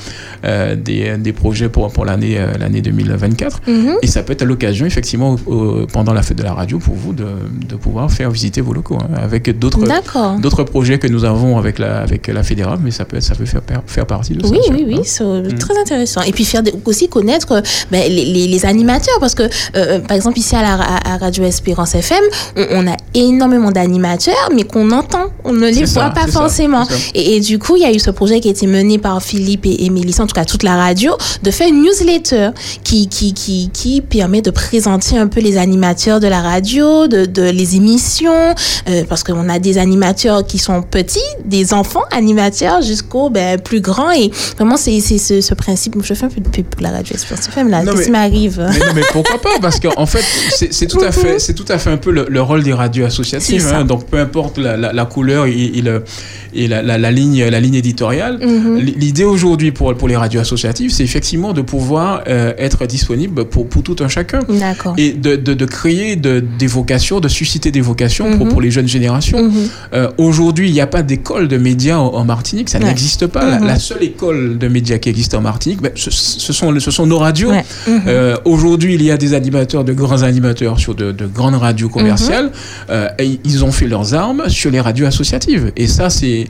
euh, 0.45 0.75
des, 0.75 1.17
des 1.17 1.33
projets 1.33 1.69
pour, 1.69 1.91
pour 1.91 2.05
l'année 2.05 2.37
euh, 2.39 2.53
l'année 2.59 2.81
2024. 2.81 3.61
Mhm. 3.67 3.95
Et 4.01 4.07
ça 4.07 4.23
peut 4.23 4.33
être 4.33 4.43
l'occasion, 4.43 4.85
effectivement, 4.85 5.35
au- 5.47 5.85
pendant 5.91 6.13
la 6.13 6.21
fête 6.21 6.37
de 6.37 6.43
la 6.43 6.53
radio, 6.53 6.79
pour 6.79 6.95
vous 6.95 7.13
de, 7.13 7.25
de 7.67 7.75
pouvoir 7.75 8.11
faire 8.11 8.29
visiter 8.31 8.61
vos 8.61 8.73
locaux, 8.73 8.97
hein, 9.01 9.07
avec 9.21 9.49
d'autres 9.57 10.63
projets 10.63 10.99
que 10.99 11.07
nous 11.07 11.25
avons 11.25 11.57
avec 11.57 11.79
la, 11.79 11.99
avec 11.99 12.27
la 12.27 12.43
fédérale, 12.43 12.79
mais 12.83 12.91
ça 12.91 13.05
peut, 13.05 13.17
être, 13.17 13.23
ça 13.23 13.35
peut 13.35 13.45
faire, 13.45 13.61
faire 13.85 14.05
partie 14.05 14.33
de 14.33 14.43
ça. 14.45 14.51
Oui, 14.51 14.59
ça, 14.65 14.73
oui, 14.73 14.81
hein. 14.83 14.85
oui, 14.97 14.99
c'est 15.03 15.23
euh, 15.23 15.43
très 15.57 15.73
intéressant. 15.73 15.88
Et 16.27 16.31
puis 16.31 16.45
faire 16.45 16.63
des- 16.63 16.73
aussi 16.85 17.07
connaître 17.09 17.51
euh, 17.51 17.61
ben, 17.91 18.01
les, 18.11 18.25
les- 18.25 18.47
les 18.47 18.65
animateurs, 18.65 19.17
parce 19.19 19.35
que, 19.35 19.43
euh, 19.75 19.99
par 19.99 20.15
exemple, 20.15 20.37
ici 20.39 20.55
à 20.55 20.61
la 20.61 20.73
à, 21.05 21.17
Radio 21.17 21.43
Espérance 21.43 21.95
FM, 21.95 22.23
on, 22.55 22.65
on 22.71 22.87
a 22.87 22.95
énormément 23.13 23.71
d'animateurs, 23.71 24.49
mais 24.55 24.63
qu'on 24.63 24.91
entend, 24.91 25.25
on 25.43 25.53
ne 25.53 25.67
les 25.67 25.85
ça, 25.85 26.01
voit 26.01 26.09
pas 26.11 26.27
forcément. 26.27 26.85
ça. 26.85 26.93
Et, 27.15 27.35
et 27.35 27.39
du 27.39 27.59
coup, 27.59 27.75
il 27.75 27.81
y 27.83 27.85
a 27.85 27.91
eu 27.91 27.99
ce 27.99 28.11
projet 28.11 28.39
qui 28.39 28.47
a 28.47 28.51
été 28.51 28.67
mené 28.67 28.97
par 28.97 29.21
Philippe 29.21 29.65
et, 29.65 29.85
et 29.85 29.89
Mélissa, 29.89 30.23
en 30.23 30.27
tout 30.27 30.33
cas 30.35 30.45
toute 30.45 30.63
la 30.63 30.75
radio, 30.75 31.13
de 31.43 31.51
faire 31.51 31.67
une 31.69 31.81
newsletter 31.83 32.49
qui, 32.83 33.07
qui, 33.07 33.33
qui, 33.33 33.69
qui 33.73 34.01
permet 34.01 34.41
de 34.41 34.51
présenter 34.51 35.17
un 35.17 35.27
peu 35.27 35.39
les 35.41 35.57
animateurs 35.57 36.19
de 36.19 36.27
la 36.27 36.41
radio, 36.41 37.07
de, 37.07 37.25
de 37.25 37.43
les 37.43 37.75
émissions, 37.75 38.53
euh, 38.89 39.03
parce 39.07 39.23
qu'on 39.23 39.49
a 39.49 39.59
des 39.59 39.77
animateurs 39.77 40.45
qui 40.45 40.57
sont 40.57 40.81
petits, 40.81 41.19
des 41.45 41.73
enfants 41.73 42.03
animateurs 42.11 42.81
jusqu'aux 42.81 43.29
ben, 43.29 43.59
plus 43.59 43.81
grands. 43.81 44.11
Et 44.11 44.31
vraiment, 44.57 44.77
c'est 44.77 44.99
c'est 44.99 45.17
ce, 45.17 45.41
ce 45.41 45.53
principe. 45.53 45.78
Je 46.01 46.13
fais 46.13 46.25
un 46.25 46.29
peu 46.29 46.41
de 46.41 46.49
pub 46.49 46.65
pour 46.65 46.81
la 46.81 46.91
radio 46.91 47.15
Espérance 47.15 47.47
FM, 47.47 47.69
là. 47.69 47.83
Qu'est-ce 47.83 48.03
qui 48.05 48.11
mais- 48.11 48.17
m'arrive 48.19 48.57
Mais 48.71 48.79
non, 48.79 48.93
mais 48.95 49.01
pourquoi 49.11 49.39
pas 49.41 49.59
Parce 49.61 49.79
qu'en 49.79 50.05
fait, 50.13 50.23
c'est 50.71 50.87
tout 50.87 51.01
à 51.01 51.11
fait, 51.11 51.39
c'est 51.39 51.53
tout 51.53 51.65
à 51.69 51.77
fait 51.77 51.89
un 51.89 51.97
peu 51.97 52.11
le, 52.11 52.25
le 52.29 52.41
rôle 52.41 52.63
des 52.63 52.73
radios 52.73 53.05
associatives. 53.05 53.71
Hein. 53.73 53.85
donc, 53.85 54.05
peu 54.07 54.17
importe 54.19 54.57
la, 54.57 54.75
la, 54.77 54.93
la 54.93 55.05
couleur 55.05 55.45
et, 55.45 55.53
et 55.75 55.81
le- 55.81 56.03
et 56.51 56.67
la, 56.67 56.81
ligne, 57.11 57.43
la 57.45 57.59
ligne 57.59 57.75
éditoriale. 57.75 58.39
Mhm. 58.43 58.77
L'idée 58.77 59.23
aujourd'hui 59.23 59.71
pour, 59.71 59.93
pour 59.93 60.07
les 60.07 60.17
radios 60.17 60.41
associatives, 60.41 60.89
c'est 60.91 61.03
effectivement 61.03 61.53
de 61.53 61.61
pouvoir 61.61 62.23
euh, 62.27 62.53
être 62.57 62.87
disponible 62.87 63.45
pour, 63.45 63.67
pour 63.69 63.83
tout 63.83 63.95
un 63.99 64.07
chacun. 64.07 64.39
D'accord. 64.49 64.95
Et 64.97 65.11
de, 65.11 65.35
de, 65.35 65.53
de 65.53 65.65
créer 65.65 66.15
de, 66.15 66.43
des 66.57 66.65
vocations, 66.65 67.19
de 67.19 67.27
susciter 67.27 67.69
des 67.69 67.81
vocations 67.81 68.35
pour, 68.35 68.47
Mhm. 68.47 68.51
pour 68.51 68.61
les 68.61 68.71
jeunes 68.71 68.87
générations. 68.87 69.43
Mhm. 69.43 69.53
Euh, 69.93 70.09
Aujourd'hui, 70.17 70.69
il 70.69 70.73
n'y 70.73 70.81
a 70.81 70.87
pas 70.87 71.03
d'école 71.03 71.47
de 71.47 71.57
médias 71.57 71.97
en, 71.99 72.07
en 72.15 72.25
Martinique, 72.25 72.69
ça 72.69 72.79
Ouais. 72.79 72.85
n'existe 72.85 73.27
pas. 73.27 73.45
La-. 73.45 73.59
La, 73.59 73.77
seule 73.77 74.01
école 74.03 74.57
de 74.57 74.67
médias 74.67 74.97
qui 74.97 75.09
existe 75.09 75.35
en 75.35 75.41
Martinique, 75.41 75.68
ben, 75.75 75.91
ce, 75.95 76.09
ce 76.11 76.53
sont, 76.53 76.77
ce 76.79 76.91
sont 76.91 77.05
nos 77.05 77.17
radios. 77.19 77.49
Ouais. 77.51 77.65
Mhm. 77.87 78.01
Euh, 78.07 78.35
Aujourd'hui, 78.45 78.95
il 78.95 79.03
y 79.03 79.11
a 79.11 79.17
des 79.17 79.33
animateurs, 79.33 79.83
de 79.83 79.93
grands 79.93 80.23
animateurs 80.23 80.79
sur 80.79 80.95
de, 80.95 81.11
de 81.11 81.25
grandes 81.27 81.55
radios 81.55 81.89
commerciales. 81.89 82.45
Mhm. 82.45 82.51
Euh, 82.91 83.07
et 83.19 83.39
ils 83.43 83.63
ont 83.63 83.71
fait 83.71 83.87
leurs 83.87 84.13
armes 84.13 84.43
sur 84.47 84.71
les 84.71 84.79
radios 84.81 85.05
associatives. 85.05 85.71
Et 85.75 85.87
ça, 85.87 86.09
c'est 86.09 86.47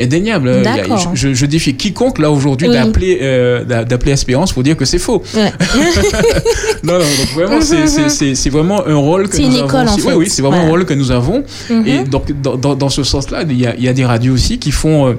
indéniable. 0.00 0.52
Il 0.58 0.64
y 0.64 0.66
a- 0.68 0.76
D'accord. 0.76 1.12
je, 1.14 1.34
je 1.34 1.46
défie 1.46 1.74
quiconque 1.74 2.18
là 2.18 2.30
aujourd'hui 2.30 2.68
Oui. 2.68 2.74
d'appeler 2.74 3.18
euh, 3.22 3.64
d'a- 3.64 3.84
d'appeler 3.84 4.12
Espérance 4.12 4.52
pour 4.52 4.62
dire 4.62 4.76
que 4.76 4.84
c'est 4.84 4.98
faux. 4.98 5.22
Ouais. 5.34 5.52
Non, 6.84 6.94
non, 6.94 6.98
donc 7.00 7.28
vraiment, 7.34 7.60
c'est- 8.40 8.48
vraiment 8.50 8.86
un 8.86 8.94
rôle 8.96 9.28
que 9.28 9.36
C'est 9.36 9.42
nous 9.42 9.48
une 9.50 9.56
avons. 9.58 9.66
école, 9.66 9.88
en 9.88 9.96
fait. 9.96 10.08
Oui, 10.08 10.14
oui, 10.18 10.26
c'est 10.28 10.42
vraiment 10.42 10.56
Voilà. 10.58 10.68
un 10.68 10.70
rôle 10.70 10.84
que 10.86 10.94
nous 10.94 11.10
avons. 11.10 11.42
Mhm. 11.70 11.86
Et 11.86 12.04
donc, 12.04 12.32
dans, 12.40 12.56
dans, 12.56 12.74
dans 12.74 12.88
ce 12.88 13.02
sens-là, 13.02 13.42
il 13.48 13.58
y 13.58 13.66
a, 13.66 13.76
y 13.76 13.88
a 13.88 13.92
des 13.92 14.04
radios 14.04 14.34
aussi 14.34 14.58
qui 14.58 14.70
font, 14.70 15.16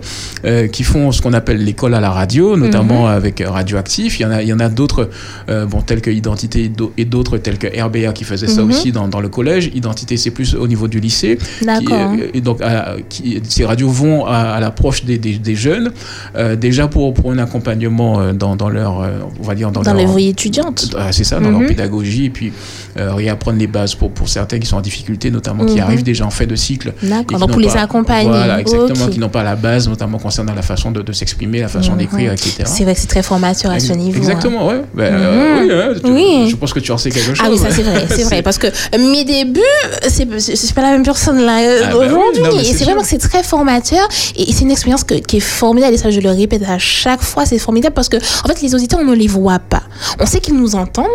qui 0.71 0.83
font 0.83 1.11
ce 1.11 1.21
qu'on 1.21 1.33
appelle 1.33 1.63
l'école 1.63 1.93
à 1.93 1.99
la 1.99 2.09
radio, 2.11 2.55
notamment 2.57 3.03
Mhm. 3.07 3.13
avec 3.13 3.38
euh, 3.41 3.49
Radioactif. 3.49 4.19
Il 4.19 4.23
y 4.23 4.25
en 4.25 4.31
a, 4.31 4.41
il 4.41 4.47
y 4.47 4.53
en 4.53 4.59
a 4.59 4.69
d'autres, 4.69 5.09
euh, 5.49 5.65
bon, 5.65 5.81
tels 5.81 6.01
que 6.01 6.09
Identité 6.09 6.63
et 6.65 6.69
d'au- 6.69 6.91
et 6.97 7.05
d'autres 7.05 7.37
tels 7.37 7.57
que 7.57 7.67
RBA 7.67 8.11
qui 8.13 8.23
faisaient 8.23 8.47
ça 8.47 8.61
Mhm. 8.63 8.69
aussi 8.69 8.91
dans, 8.91 9.07
dans 9.07 9.19
le 9.21 9.29
collège. 9.29 9.71
Identité, 9.73 10.17
c'est 10.17 10.31
plus 10.31 10.55
au 10.55 10.67
niveau 10.67 10.87
du 10.87 10.99
lycée. 10.99 11.37
D'accord. 11.61 12.13
euh, 12.19 12.27
et 12.33 12.41
donc, 12.41 12.61
à- 12.61 12.95
qui- 13.09 13.41
ces 13.47 13.65
radios 13.65 13.89
vont 13.89 14.25
à, 14.25 14.37
à 14.37 14.59
l'approche 14.59 15.05
des, 15.05 15.17
des, 15.17 15.37
des 15.37 15.55
jeunes, 15.55 15.91
euh, 16.35 16.55
déjà 16.55 16.87
pour, 16.87 17.13
pour 17.13 17.31
un 17.31 17.37
accompagnement 17.37 18.33
dans, 18.33 18.55
dans 18.55 18.69
leur, 18.69 19.07
on 19.39 19.43
va 19.43 19.55
dire, 19.55 19.71
dans, 19.71 19.81
Dans 19.81 19.93
leur, 19.93 20.07
les 20.07 20.15
vie 20.15 20.27
étudiantes. 20.29 20.95
ah, 20.97 21.11
c'est 21.11 21.23
ça, 21.23 21.39
dans 21.39 21.49
Mhm. 21.51 21.59
leur 21.59 21.67
pédagogie, 21.69 22.25
et 22.25 22.29
puis 22.29 22.51
euh, 22.97 23.13
réapprendre 23.13 23.57
les 23.59 23.67
bases 23.67 23.95
pour, 23.95 24.11
pour 24.11 24.27
certains 24.29 24.59
qui 24.59 24.65
sont 24.67 24.77
en 24.77 24.81
difficulté, 24.81 25.29
notamment 25.31 25.65
qui 25.65 25.75
Mhm. 25.75 25.81
arrivent 25.81 26.03
déjà 26.03 26.25
en 26.25 26.29
fin 26.31 26.45
de 26.45 26.55
cycle. 26.55 26.93
D'accord. 27.03 27.39
Donc 27.39 27.51
pour 27.51 27.59
les 27.59 27.67
pas- 27.67 27.81
accompagner. 27.81 28.27
Voilà, 28.29 28.59
exactement, 28.59 29.07
qui 29.07 29.19
n'ont 29.19 29.29
pas 29.29 29.43
la 29.43 29.55
base, 29.55 29.87
notamment 29.87 30.17
concernant 30.17 30.53
la 30.53 30.61
façon 30.61 30.91
de, 30.91 31.01
de 31.01 31.11
s'exprimer, 31.13 31.59
la 31.61 31.67
façon 31.67 31.91
Mhm. 31.93 31.97
d'écrire, 31.99 32.31
etc. 32.33 32.63
C'est 32.65 32.83
vrai 32.83 32.93
que 32.95 32.99
c'est 32.99 33.07
très 33.07 33.18
formateur 33.23 33.71
à 33.71 33.79
ce 33.79 33.93
niveau. 33.93 34.15
hein. 34.17 34.21
Exactement, 34.21 34.67
ouais. 34.67 34.81
Ben, 34.93 35.03
euh, 35.13 35.55
Mhm. 35.61 35.67
oui, 35.67 35.73
hein, 35.73 35.99
tu- 36.03 36.11
Oui. 36.11 36.49
Je 36.49 36.55
pense 36.55 36.73
que 36.73 36.79
tu 36.79 36.91
en 36.91 36.97
sais 36.97 37.09
quelque 37.11 37.33
chose. 37.35 37.37
Ah 37.43 37.49
oui, 37.49 37.57
ça 37.57 37.67
c'est 37.71 37.83
vrai, 37.83 38.05
c'est 38.09 38.23
vrai. 38.23 38.41
Parce 38.49 38.57
que 38.57 38.67
euh, 38.67 39.11
mes 39.11 39.23
débuts, 39.23 39.61
c'est 40.07 40.27
c'est- 40.39 40.73
pas 40.73 40.81
la 40.81 40.91
même 40.91 41.03
personne 41.03 41.39
là 41.41 41.59
euh, 41.61 41.81
Ah 41.85 41.97
oui, 41.97 42.05
aujourd'hui. 42.07 42.41
mais 42.57 42.61
et 42.69 42.73
c'est 42.73 42.83
vraiment 42.85 43.01
que 43.01 43.07
c'est 43.07 43.17
très 43.17 43.43
formateur. 43.43 44.07
Et, 44.35 44.49
et 44.49 44.53
c'est 44.53 44.61
une 44.63 44.71
expérience 44.71 45.03
que- 45.03 45.15
qui 45.15 45.37
est 45.37 45.41
formidable. 45.41 45.93
Et 45.93 45.97
ça, 45.97 46.09
je 46.11 46.19
le 46.19 46.29
répète 46.29 46.63
à 46.67 46.77
chaque 46.77 47.21
fois, 47.21 47.45
c'est 47.45 47.59
formidable 47.59 47.93
parce 47.93 48.09
que, 48.09 48.17
en 48.17 48.47
fait, 48.47 48.61
les 48.61 48.73
auditeurs, 48.75 48.99
on 49.01 49.05
ne 49.05 49.15
les 49.15 49.27
voit 49.27 49.59
pas. 49.59 49.83
On 50.19 50.25
sait 50.25 50.39
qu'ils 50.39 50.55
nous 50.55 50.75
entendent, 50.75 51.05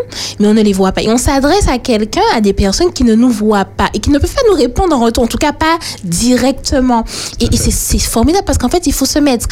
mais 0.40 0.46
on 0.48 0.54
ne 0.54 0.62
les 0.62 0.72
voit 0.72 0.92
pas. 0.92 1.02
Et 1.02 1.08
on 1.08 1.16
s'adresse 1.18 1.68
à 1.68 1.78
quelqu'un, 1.78 2.20
à 2.34 2.40
des 2.40 2.52
personnes 2.52 2.92
qui 2.92 3.04
ne 3.04 3.14
nous 3.14 3.30
voient 3.30 3.64
pas 3.64 3.88
et 3.94 3.98
qui 3.98 4.10
ne 4.10 4.18
peuvent 4.18 4.34
pas 4.34 4.42
nous 4.50 4.56
répondre 4.56 4.96
en 4.96 5.00
retour, 5.04 5.24
en 5.24 5.26
tout 5.28 5.38
cas 5.38 5.52
pas 5.52 5.78
directement. 6.04 7.04
Et, 7.40 7.48
c'est 7.56 7.98
formidable 7.98 8.44
parce 8.44 8.58
qu'en 8.58 8.68
fait, 8.68 8.86
il 8.86 8.92
faut 8.92 9.06
se 9.06 9.18
mettre 9.18 9.46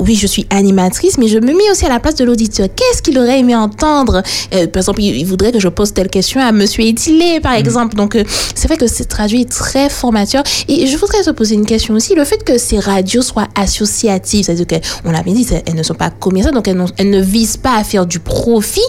oui, 0.00 0.16
je 0.16 0.26
suis 0.26 0.46
animatrice, 0.50 1.18
mais 1.18 1.28
je 1.28 1.38
me 1.38 1.46
mets 1.52 1.70
aussi 1.70 1.86
à 1.86 1.88
la 1.88 2.00
place 2.00 2.14
de 2.16 2.24
l'auditeur. 2.24 2.68
Qu'est-ce 2.74 3.00
qu'il 3.02 3.18
aurait 3.18 3.38
aimé 3.38 3.54
entendre? 3.54 4.22
Euh, 4.52 4.66
Par 4.66 4.80
exemple, 4.80 5.00
il, 5.02 5.24
voudrait 5.24 5.52
que 5.52 5.60
je 5.60 5.68
pose 5.68 5.92
telle 5.92 6.08
question 6.08 6.40
à 6.40 6.52
Monsieur 6.52 6.84
Etilé, 6.84 7.40
par 7.40 7.54
exemple. 7.54 7.94
Donc, 7.94 8.16
euh, 8.16 8.24
c'est 8.54 8.66
vrai 8.68 8.76
que 8.76 8.86
cette 8.86 9.12
radio 9.12 9.38
est 9.40 9.48
très 9.50 9.88
formateur. 9.88 10.42
Et 10.68 10.86
je 10.86 10.96
voudrais 10.96 11.22
te 11.22 11.30
poser 11.30 11.54
une 11.54 11.66
question 11.66 11.94
aussi. 11.94 12.14
Le 12.14 12.24
fait 12.24 12.42
que 12.44 12.58
ces 12.58 12.78
radios 12.78 13.22
soient 13.22 13.48
associatives, 13.54 14.44
c'est-à-dire 14.46 14.66
qu'on 15.02 15.10
l'avait 15.12 15.32
dit, 15.32 15.44
c'est- 15.44 15.62
elles 15.66 15.74
ne 15.76 15.82
sont 15.82 15.94
pas 15.94 16.10
commerciales, 16.10 16.54
donc 16.54 16.68
elles 16.68 17.10
ne 17.10 17.20
visent 17.20 17.56
pas 17.56 17.76
à 17.76 17.84
faire 17.84 18.06
du 18.06 18.18
profit. 18.18 18.80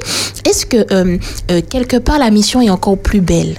Est-ce 0.49 0.65
que, 0.65 0.77
euh, 0.91 1.17
euh, 1.51 1.61
quelque 1.69 1.97
part, 1.97 2.19
la 2.19 2.31
mission 2.31 2.61
est 2.61 2.69
encore 2.69 2.97
plus 2.97 3.21
belle? 3.21 3.55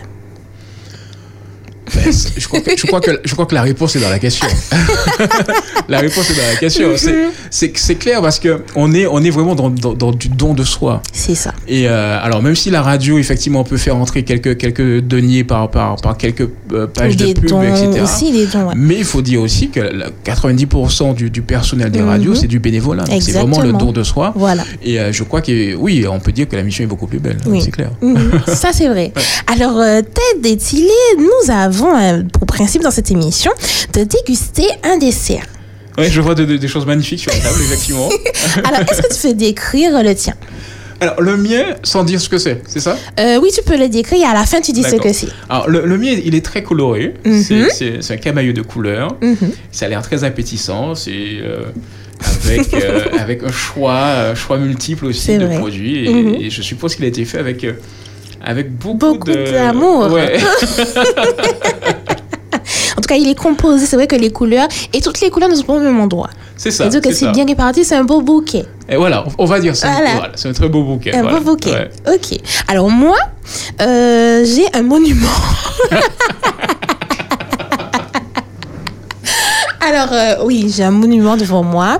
Ben, 1.94 2.12
je, 2.36 2.46
crois 2.48 2.60
que, 2.60 2.70
je, 2.76 2.86
crois 2.86 3.00
que, 3.00 3.10
je 3.24 3.32
crois 3.32 3.46
que 3.46 3.54
la 3.54 3.62
réponse 3.62 3.94
est 3.96 4.00
dans 4.00 4.10
la 4.10 4.18
question. 4.18 4.46
la 5.88 5.98
réponse 5.98 6.30
est 6.30 6.34
dans 6.34 6.48
la 6.52 6.56
question. 6.56 6.88
C'est- 6.96 7.72
C'est 7.76 7.94
clair 7.94 8.20
parce 8.20 8.38
que 8.38 8.62
on 8.74 8.92
est, 8.92 9.06
on 9.06 9.22
est 9.22 9.30
vraiment 9.30 9.54
dans, 9.54 9.70
dans, 9.70 9.92
dans 9.94 10.10
du 10.12 10.28
don 10.28 10.52
de 10.54 10.64
soi. 10.64 11.02
C'est 11.12 11.34
ça. 11.34 11.52
Et 11.68 11.88
euh, 11.88 12.18
alors, 12.22 12.42
même 12.42 12.54
si 12.56 12.70
la 12.70 12.82
radio, 12.82 13.18
effectivement, 13.18 13.62
peut 13.64 13.76
faire 13.76 13.96
entrer 13.96 14.22
quelques, 14.24 14.56
quelques 14.56 15.00
deniers 15.00 15.44
par, 15.44 15.70
par, 15.70 15.96
par 15.96 16.16
quelques 16.16 16.48
euh, 16.72 16.86
pages 16.86 17.16
des 17.16 17.34
de 17.34 17.40
pub, 17.40 17.48
dons 17.50 17.62
etc. 17.62 18.00
aussi, 18.02 18.32
des 18.32 18.46
dons, 18.46 18.66
ouais. 18.68 18.74
Mais 18.76 18.96
il 18.98 19.04
faut 19.04 19.22
dire 19.22 19.40
aussi 19.42 19.68
que 19.70 19.80
la- 19.80 20.10
90% 20.24 21.14
du, 21.14 21.30
du 21.30 21.42
personnel 21.42 21.90
des 21.90 22.00
Mhm. 22.00 22.08
radios, 22.08 22.34
c'est 22.34 22.46
du 22.46 22.58
bénévolat. 22.58 23.04
C'est 23.20 23.32
vraiment 23.32 23.60
le 23.60 23.72
don 23.72 23.92
de 23.92 24.02
soi. 24.02 24.32
Voilà. 24.36 24.64
Et 24.82 24.98
euh, 24.98 25.12
je 25.12 25.22
crois 25.22 25.40
que, 25.40 25.74
oui, 25.74 26.04
on 26.10 26.18
peut 26.20 26.32
dire 26.32 26.48
que 26.48 26.56
la 26.56 26.62
mission 26.62 26.84
est 26.84 26.88
beaucoup 26.88 27.06
plus 27.06 27.18
belle. 27.20 27.38
Oui. 27.46 27.60
C'est 27.62 27.70
clair. 27.70 27.90
Mhm, 28.02 28.40
Ça, 28.48 28.70
c'est 28.72 28.88
vrai. 28.88 29.12
Alors, 29.46 29.80
Ted 30.02 30.50
et 30.52 30.56
Tilly, 30.56 30.88
nous 31.18 31.50
avons 31.52 31.75
euh, 31.84 32.22
pour 32.32 32.46
principe 32.46 32.82
dans 32.82 32.90
cette 32.90 33.10
émission 33.10 33.52
de 33.92 34.04
déguster 34.04 34.66
un 34.82 34.96
dessert. 34.98 35.44
Ouais, 35.98 36.10
je 36.10 36.20
vois 36.20 36.34
de- 36.34 36.44
de- 36.44 36.56
des 36.56 36.68
choses 36.68 36.86
magnifiques 36.86 37.20
sur 37.20 37.32
la 37.32 37.38
table, 37.38 37.58
effectivement. 37.64 38.08
Alors, 38.64 38.80
est-ce 38.90 39.02
que 39.02 39.14
tu 39.14 39.20
peux 39.28 39.34
décrire 39.34 40.02
le 40.02 40.14
tien? 40.14 40.34
Alors, 41.00 41.20
le 41.20 41.36
mien, 41.36 41.62
sans 41.82 42.04
dire 42.04 42.18
ce 42.20 42.28
que 42.30 42.38
c'est, 42.38 42.62
c'est 42.66 42.80
ça? 42.80 42.96
Euh, 43.20 43.38
Oui, 43.42 43.50
tu 43.54 43.62
peux 43.62 43.76
le 43.78 43.88
décrire 43.88 44.22
et 44.22 44.24
à 44.24 44.32
la 44.34 44.46
fin, 44.46 44.60
tu 44.62 44.72
dis 44.72 44.82
ce 44.82 44.96
que 44.96 45.12
c'est. 45.12 45.28
Alors, 45.50 45.68
le, 45.68 45.84
le 45.84 45.98
mien, 45.98 46.14
il 46.24 46.34
est 46.34 46.44
très 46.44 46.62
coloré. 46.62 47.12
Mhm. 47.24 47.68
C'est- 47.70 48.10
un 48.12 48.16
camailleux 48.16 48.54
de 48.54 48.62
couleurs. 48.62 49.16
Mhm. 49.20 49.36
Ça 49.72 49.86
a 49.86 49.88
l'air 49.90 50.00
très 50.02 50.24
appétissant. 50.24 50.94
C'est 50.94 51.12
euh, 51.42 51.64
avec, 52.46 52.72
euh, 52.72 53.00
avec 53.20 53.42
un 53.42 53.52
choix, 53.52 54.34
choix 54.34 54.56
multiple 54.58 55.04
aussi 55.06 55.36
de 55.36 55.44
vrai. 55.44 55.58
produits. 55.58 56.06
Et, 56.06 56.12
Mhm. 56.12 56.34
et 56.40 56.48
je 56.50 56.62
suppose 56.62 56.94
qu'il 56.94 57.04
a 57.04 57.08
été 57.08 57.24
fait 57.26 57.38
avec, 57.38 57.66
avec 58.46 58.72
beaucoup, 58.78 58.96
Beaucoup 58.98 59.26
de- 59.30 59.50
d'amour. 59.52 60.10
Ouais. 60.12 60.38
En 62.96 63.00
tout 63.02 63.08
cas, 63.08 63.16
il 63.16 63.28
est 63.28 63.34
composé. 63.38 63.84
C'est 63.86 63.96
vrai 63.96 64.06
que 64.06 64.16
les 64.16 64.30
couleurs, 64.32 64.66
et 64.92 65.00
toutes 65.00 65.20
les 65.20 65.28
couleurs 65.30 65.48
ne 65.50 65.54
sont 65.54 65.62
pas 65.64 65.74
au 65.74 65.78
même 65.80 66.00
endroit. 66.00 66.30
c'est 66.56 66.70
ça. 66.70 66.84
C'est-à-dire 66.90 67.02
que 67.02 67.12
c'est 67.14 67.30
bien 67.30 67.44
réparti, 67.44 67.84
c'est 67.84 67.94
un 67.94 68.04
beau 68.04 68.22
bouquet. 68.22 68.64
Et 68.88 68.96
voilà, 68.96 69.24
on- 69.38 69.42
on 69.44 69.44
va 69.44 69.60
dire 69.60 69.76
ça. 69.76 69.88
Voilà. 69.90 70.12
Voilà, 70.14 70.32
c'est 70.34 70.48
un 70.48 70.52
très 70.52 70.68
beau 70.68 70.82
bouquet. 70.82 71.14
un 71.14 71.22
voilà. 71.22 71.38
beau 71.38 71.44
bouquet. 71.52 71.70
Ouais. 71.72 71.90
Ok. 72.14 72.38
Alors, 72.68 72.88
moi, 72.90 73.16
euh, 73.82 74.44
j'ai 74.44 74.66
un 74.72 74.82
monument. 74.82 75.28
Alors, 79.86 80.08
euh, 80.12 80.34
oui, 80.44 80.72
j'ai 80.74 80.82
un 80.84 80.90
monument 80.90 81.36
devant 81.36 81.62
moi. 81.62 81.98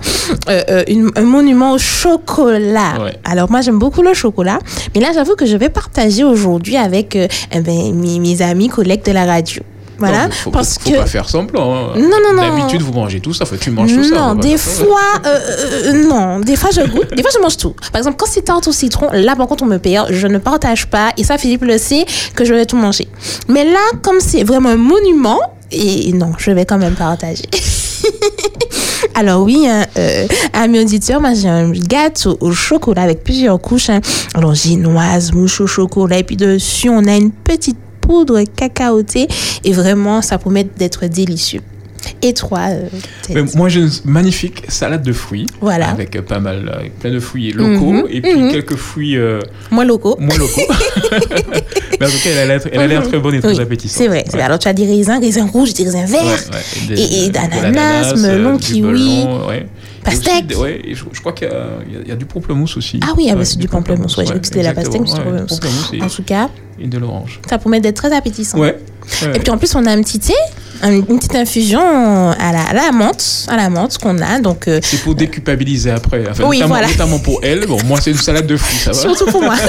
Euh, 0.49 0.63
euh, 0.71 0.83
une- 0.89 1.11
un 1.17 1.23
monument 1.23 1.73
au 1.73 1.79
chocolat. 1.79 2.95
Ouais. 3.01 3.17
Alors, 3.25 3.51
moi, 3.51 3.61
j'aime 3.61 3.79
beaucoup 3.79 4.03
le 4.03 4.13
chocolat. 4.15 4.59
Mais 4.95 5.01
là, 5.01 5.09
j'avoue 5.15 5.37
que 5.37 5.47
je 5.47 5.57
vais 5.57 5.69
partager 5.69 6.25
aujourd'hui 6.25 6.77
avec 6.77 7.15
eh 7.17 7.61
ben, 7.61 7.95
mes, 7.95 8.19
mes 8.19 8.43
amis, 8.43 8.69
collègues 8.69 9.05
de 9.05 9.13
la 9.13 9.25
radio. 9.25 9.63
Voilà. 9.99 10.25
Non, 10.27 10.31
faut, 10.33 10.51
parce 10.51 10.77
faut 10.79 10.91
que. 10.91 10.97
pas 10.99 11.07
faire 11.07 11.27
semblant. 11.29 11.75
hein. 11.75 11.87
Non, 11.97 12.19
non, 12.23 12.35
non. 12.43 12.43
D'habitude, 12.59 12.83
vous 12.83 12.93
mangez 12.93 13.19
tout 13.21 13.33
ça. 13.33 13.47
Faut 13.47 13.55
que 13.57 13.61
tu 13.61 13.71
manges 13.71 13.95
tout 13.95 14.05
ça. 14.05 14.15
Non, 14.15 14.35
des 14.35 14.59
fois, 14.59 15.01
euh, 15.25 15.39
euh, 15.87 16.07
non, 16.07 16.41
des 16.41 16.55
fois 16.55 16.69
je 16.71 16.83
goûte, 16.83 17.15
des 17.15 17.23
fois 17.23 17.31
je 17.35 17.41
mange 17.41 17.57
tout. 17.57 17.75
Par 17.93 18.01
exemple, 18.01 18.17
quand 18.19 18.27
c'est 18.29 18.43
tarte 18.43 18.69
au 18.69 18.73
citron, 18.73 19.09
là 19.15 19.35
par 19.37 19.47
contre 19.47 19.63
on 19.65 19.67
me 19.67 19.79
perd, 19.79 20.09
je 20.13 20.27
ne 20.27 20.37
partage 20.37 20.87
pas, 20.89 21.13
et 21.17 21.25
ça 21.25 21.39
Philippe 21.39 21.63
le 21.65 21.79
sait 21.79 22.05
que 22.35 22.45
je 22.45 22.53
vais 22.53 22.67
tout 22.67 22.77
manger. 22.77 23.09
Mais 23.49 23.65
là, 23.65 23.79
comme 24.03 24.21
c'est 24.21 24.45
vraiment 24.45 24.69
un 24.69 24.77
monument, 24.77 25.39
et 25.71 26.13
non, 26.13 26.33
je 26.39 26.51
vais 26.51 26.65
quand 26.65 26.79
même 26.79 26.95
partager. 26.95 27.45
Alors 29.15 29.43
oui, 29.43 29.67
hein, 29.67 29.87
euh, 29.97 30.27
amis 30.53 30.81
auditeurs, 30.81 31.21
moi 31.21 31.33
j'ai 31.35 31.49
un 31.49 31.71
gâteau 31.71 32.37
au 32.41 32.53
chocolat 32.53 33.03
avec 33.03 33.25
plusieurs 33.25 33.61
couches. 33.61 33.89
hein. 33.91 34.01
Alors 34.35 34.55
génoise, 34.55 35.33
mouche 35.33 35.61
au 35.61 35.67
chocolat, 35.67 36.19
et 36.19 36.23
puis 36.23 36.37
dessus 36.37 36.91
on 36.91 37.05
a 37.07 37.17
une 37.17 37.31
petite 37.31 37.79
poudre 38.01 38.43
cacaotée, 38.43 39.27
et 39.65 39.73
vraiment 39.73 40.21
ça 40.23 40.39
promet 40.39 40.65
d'être 40.65 41.07
délicieux. 41.07 41.63
Et 42.23 42.33
toi, 42.35 42.61
euh, 42.71 42.89
Mais 43.31 43.43
moi, 43.55 43.69
j'ai 43.69 43.81
une 43.81 43.91
magnifique 44.05 44.65
salade 44.69 45.03
de 45.03 45.13
fruits. 45.13 45.47
Voilà. 45.61 45.89
Avec 45.91 46.17
euh, 46.17 46.23
pas 46.23 46.39
mal, 46.41 46.69
euh, 46.69 46.79
avec 46.81 46.99
plein 46.99 47.11
de 47.11 47.21
fruits 47.21 47.53
locaux 47.53 47.93
Mhm, 47.93 48.05
et 48.11 48.21
puis 48.21 48.35
mhm. 48.35 48.53
quelques 48.53 48.77
fruits 48.77 49.17
euh, 49.17 49.41
moins 49.71 49.85
locaux. 49.85 50.17
moins 50.19 50.37
locaux. 50.37 50.61
Mais 52.01 52.07
en 52.07 52.11
tout 52.11 52.19
cas, 52.23 52.31
elle 52.31 52.51
a 52.51 52.59
l'air, 52.59 52.89
l'air 52.89 53.03
très 53.09 53.19
bonne 53.19 53.35
et 53.35 53.41
très 53.41 53.55
Oui, 53.55 53.61
appétissante. 53.61 53.97
C'est 53.99 54.09
vrai. 54.09 54.25
Alors 54.41 54.59
tu 54.59 54.69
as 54.69 54.73
des 54.73 54.87
raisins, 54.87 55.19
raisins 55.21 55.49
rouges, 55.51 55.73
des 55.75 55.85
raisins 55.85 56.05
verts. 56.07 56.23
Ouais, 56.23 56.31
ouais. 56.89 56.95
Des- 56.97 57.01
Et- 57.03 57.25
et 57.25 57.31
d'ananas, 57.31 58.15
melon, 58.17 58.59
kiwi, 58.59 59.25
aussi 59.25 59.63
pastèque. 60.05 60.55
ouais, 60.59 60.83
je, 60.93 61.03
je 61.13 61.21
crois 61.21 61.33
qu'il 61.33 61.49
y 61.49 62.11
a, 62.11 62.15
y 62.15 62.17
du 62.17 62.27
pamplemousse 62.27 62.77
aussi. 62.77 63.01
Ah 63.03 63.13
oui, 63.17 63.29
ah 63.31 63.35
bah, 63.35 63.45
c'est 63.45 63.59
du 63.59 63.67
pamplemousse. 63.69 64.17
Ouais, 64.17 64.25
j'ai 64.27 64.35
c'était 64.43 64.63
la 64.63 64.73
pastèque, 64.73 65.01
Ouais, 65.03 65.07
pamplemousse. 65.09 65.59
pamplemousse 65.59 65.93
En 66.03 66.09
tout 66.09 66.23
cas, 66.23 66.49
et, 66.81 66.87
de 66.87 66.99
l'orange. 66.99 67.41
ça 67.49 67.59
promet 67.59 67.81
d'être 67.81 67.97
très 67.97 68.15
appétissant. 68.15 68.59
Ouais. 68.59 68.77
Et 69.35 69.39
puis 69.39 69.51
en 69.51 69.59
plus, 69.59 69.75
on 69.75 69.85
a 69.87 69.91
un 69.91 70.03
petit 70.03 70.19
thé, 70.21 70.35
une 70.85 71.05
petite 71.05 71.35
infusion 71.35 71.81
à 71.81 72.53
la, 72.53 72.63
à 72.65 72.73
la 72.73 72.93
menthe, 72.93 73.47
à 73.49 73.57
la 73.57 73.69
menthe 73.71 73.99
qu'on 73.99 74.19
a. 74.21 74.41
Donc 74.41 74.69
euh, 74.69 74.81
C'est 74.83 75.01
pour 75.03 75.15
déculpabiliser 75.15 75.91
après. 75.91 76.25
Enfin, 76.31 76.45
Oui, 76.45 76.57
notamment, 76.59 76.75
voilà. 76.75 76.89
notamment 76.89 77.19
pour 77.19 77.41
elle. 77.43 77.67
Bon, 77.67 77.79
moi, 77.85 78.01
c'est 78.01 78.11
une 78.11 78.17
salade 78.19 78.47
de 78.47 78.57
fruits, 78.57 78.79
ça 78.79 78.93
va. 78.93 79.01
surtout 79.01 79.27
pour 79.27 79.43
moi. 79.43 79.57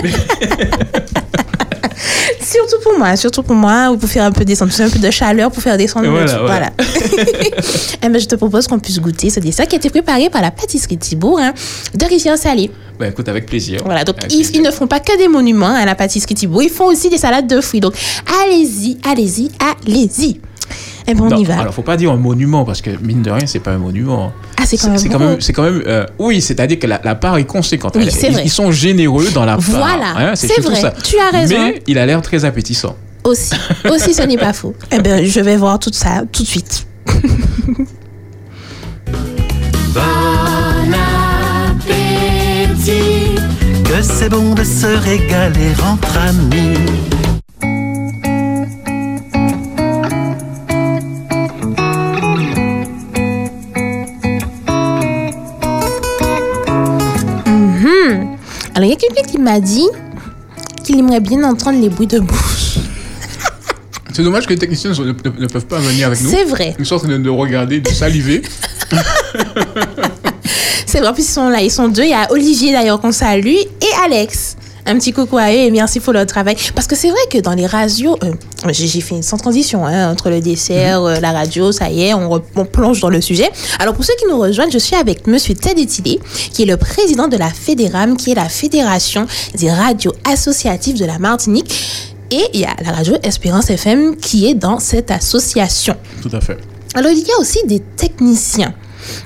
Surtout 2.42 2.76
pour 2.82 2.98
moi, 2.98 3.16
surtout 3.16 3.42
pour 3.42 3.54
moi, 3.54 3.90
ou 3.90 3.96
pour 3.96 4.08
faire 4.08 4.24
un 4.24 4.32
peu 4.32 4.44
descendre, 4.44 4.72
un 4.80 4.88
peu 4.88 4.98
de 4.98 5.10
chaleur 5.10 5.50
pour 5.50 5.62
faire 5.62 5.76
descendre 5.76 6.06
le 6.06 6.12
Voilà, 6.12 6.32
tout. 6.34 6.46
voilà. 6.46 6.70
Eh 8.02 8.08
ben, 8.08 8.18
je 8.18 8.26
te 8.26 8.34
propose 8.34 8.66
qu'on 8.66 8.78
puisse 8.78 8.98
goûter 8.98 9.28
ce 9.30 9.40
dessert 9.40 9.66
qui 9.68 9.76
a 9.76 9.78
été 9.78 9.90
préparé 9.90 10.30
par 10.30 10.40
la 10.42 10.50
pâtisserie 10.50 10.96
Thibault 10.96 11.38
hein, 11.38 11.52
de 11.94 12.04
Rivière 12.06 12.38
Salée. 12.38 12.70
Bah, 12.98 13.08
écoute, 13.08 13.28
avec 13.28 13.46
plaisir. 13.46 13.80
Voilà, 13.84 14.04
donc 14.04 14.16
ils, 14.24 14.28
plaisir. 14.28 14.50
ils 14.54 14.62
ne 14.62 14.70
font 14.70 14.86
pas 14.86 15.00
que 15.00 15.16
des 15.18 15.28
monuments 15.28 15.74
à 15.74 15.84
la 15.84 15.94
pâtisserie 15.94 16.34
Thibault, 16.34 16.62
ils 16.62 16.70
font 16.70 16.86
aussi 16.86 17.08
des 17.10 17.18
salades 17.18 17.46
de 17.46 17.60
fruits. 17.60 17.80
Donc 17.80 17.94
allez-y, 18.42 18.98
allez-y, 19.04 19.50
allez-y. 19.60 20.40
Eh 21.06 21.14
ben 21.14 21.22
on 21.24 21.28
Non, 21.28 21.36
y 21.38 21.44
va. 21.44 21.60
Alors, 21.60 21.74
faut 21.74 21.82
pas 21.82 21.96
dire 21.96 22.10
un 22.12 22.16
monument 22.16 22.64
parce 22.64 22.80
que 22.82 22.90
mine 23.02 23.22
de 23.22 23.30
rien, 23.30 23.46
c'est 23.46 23.58
pas 23.60 23.72
un 23.72 23.78
monument. 23.78 24.32
ah, 24.60 24.64
c'est 24.66 24.76
quand 24.76 24.88
même 24.88 24.98
C'est 24.98 25.08
quand 25.08 25.18
même, 25.18 25.40
c'est 25.40 25.52
quand 25.52 25.62
même, 25.62 25.82
euh, 25.86 26.06
oui, 26.18 26.40
c'est-à-dire 26.40 26.78
que 26.78 26.86
la, 26.86 27.00
la 27.02 27.14
part 27.14 27.36
est 27.38 27.44
conséquente. 27.44 27.94
Oui, 27.96 28.02
Elle- 28.02 28.08
ils, 28.30 28.32
vrai. 28.32 28.42
ils 28.44 28.50
sont 28.50 28.70
généreux 28.72 29.28
dans 29.34 29.44
la 29.44 29.56
part. 29.56 29.64
Voilà, 29.64 30.14
hein, 30.16 30.32
c'est 30.36 30.60
vrai. 30.60 30.76
ça. 30.80 30.92
Tu 31.02 31.16
as 31.18 31.30
raison. 31.30 31.54
Mais 31.58 31.82
il 31.86 31.98
a 31.98 32.06
l'air 32.06 32.20
très 32.22 32.44
appétissant. 32.44 32.96
Aussi, 33.24 33.52
aussi 33.90 34.14
ce 34.14 34.22
n'est 34.22 34.38
pas 34.38 34.52
faux. 34.52 34.74
Eh 34.92 34.98
ben 34.98 35.24
je 35.24 35.40
vais 35.40 35.56
voir 35.56 35.78
tout 35.78 35.90
ça 35.92 36.22
tout 36.32 36.42
de 36.42 36.48
suite. 36.48 36.86
Bon 39.92 40.00
appétit, 41.74 43.34
que 43.84 44.02
c'est 44.02 44.28
bon 44.28 44.54
de 44.54 44.62
se 44.62 44.86
régaler 44.86 45.72
entre 45.84 46.16
amis. 46.18 46.78
Y 58.90 58.92
a 58.92 58.96
quelqu'un 58.96 59.22
qui 59.28 59.38
m'a 59.38 59.60
dit 59.60 59.86
qu'il 60.84 60.98
aimerait 60.98 61.20
bien 61.20 61.42
entendre 61.44 61.80
les 61.80 61.88
bruits 61.88 62.06
de 62.06 62.18
bouche. 62.20 62.76
C'est 64.12 64.22
dommage 64.24 64.44
que 64.46 64.50
les 64.52 64.58
techniciens 64.58 64.90
ne, 64.90 64.96
ne- 65.04 65.12
ne 65.12 65.46
peuvent 65.46 65.66
pas 65.66 65.78
venir 65.78 66.08
avec 66.08 66.20
nous. 66.22 66.30
C'est 66.30 66.44
vrai. 66.44 66.74
Ils 66.78 66.84
sont 66.86 66.96
en 66.96 66.98
train 66.98 67.08
de, 67.08 67.18
de 67.18 67.30
regarder, 67.30 67.80
de 67.80 67.88
saliver. 67.90 68.42
C'est 70.86 70.98
vrai, 71.00 71.12
plus 71.12 71.22
ils 71.22 71.32
sont 71.32 71.48
là, 71.48 71.62
ils 71.62 71.70
sont 71.70 71.88
deux. 71.88 72.02
Il 72.02 72.10
y 72.10 72.14
a 72.14 72.26
Olivier 72.32 72.72
d'ailleurs 72.72 73.00
qu'on 73.00 73.12
salue 73.12 73.46
et 73.46 73.68
Alex. 74.04 74.56
Un 74.86 74.96
petit 74.96 75.12
coucou 75.12 75.38
à 75.38 75.50
eux 75.50 75.56
et 75.56 75.70
merci 75.70 76.00
pour 76.00 76.12
leur 76.12 76.26
travail. 76.26 76.56
Parce 76.74 76.86
que 76.86 76.96
c'est 76.96 77.10
vrai 77.10 77.20
que 77.30 77.38
dans 77.38 77.52
les 77.52 77.66
radios, 77.66 78.16
euh, 78.22 78.32
j'ai 78.70 79.00
fait 79.00 79.14
une 79.14 79.22
sans 79.22 79.36
transition 79.36 79.86
hein, 79.86 80.10
entre 80.10 80.30
le 80.30 80.40
dessert, 80.40 81.02
euh, 81.02 81.20
la 81.20 81.32
radio, 81.32 81.72
ça 81.72 81.90
y 81.90 82.02
est, 82.02 82.14
on, 82.14 82.40
plonge 82.64 83.00
dans 83.00 83.10
le 83.10 83.20
sujet. 83.20 83.50
Alors 83.78 83.94
pour 83.94 84.04
ceux 84.04 84.14
qui 84.18 84.26
nous 84.26 84.38
rejoignent, 84.38 84.70
je 84.70 84.78
suis 84.78 84.96
avec 84.96 85.26
Monsieur 85.26 85.54
Ted 85.54 85.80
Etilé, 85.80 86.20
qui 86.52 86.62
est 86.62 86.66
le 86.66 86.76
président 86.76 87.28
de 87.28 87.36
la 87.36 87.48
Fédéram, 87.48 88.16
qui 88.16 88.32
est 88.32 88.34
la 88.34 88.48
Fédération 88.48 89.26
des 89.54 89.70
radios 89.70 90.12
associatives 90.24 90.98
de 90.98 91.04
la 91.04 91.18
Martinique. 91.18 91.72
Et 92.30 92.44
il 92.54 92.60
y 92.60 92.64
a 92.64 92.76
la 92.84 92.92
radio 92.92 93.16
Espérance 93.24 93.70
FM 93.70 94.16
qui 94.16 94.46
est 94.46 94.54
dans 94.54 94.78
cette 94.78 95.10
association. 95.10 95.96
Tout 96.22 96.30
à 96.32 96.40
fait. 96.40 96.58
Alors, 96.94 97.10
il 97.10 97.18
y 97.18 97.32
a 97.32 97.40
aussi 97.40 97.58
des 97.66 97.80
techniciens. 97.80 98.74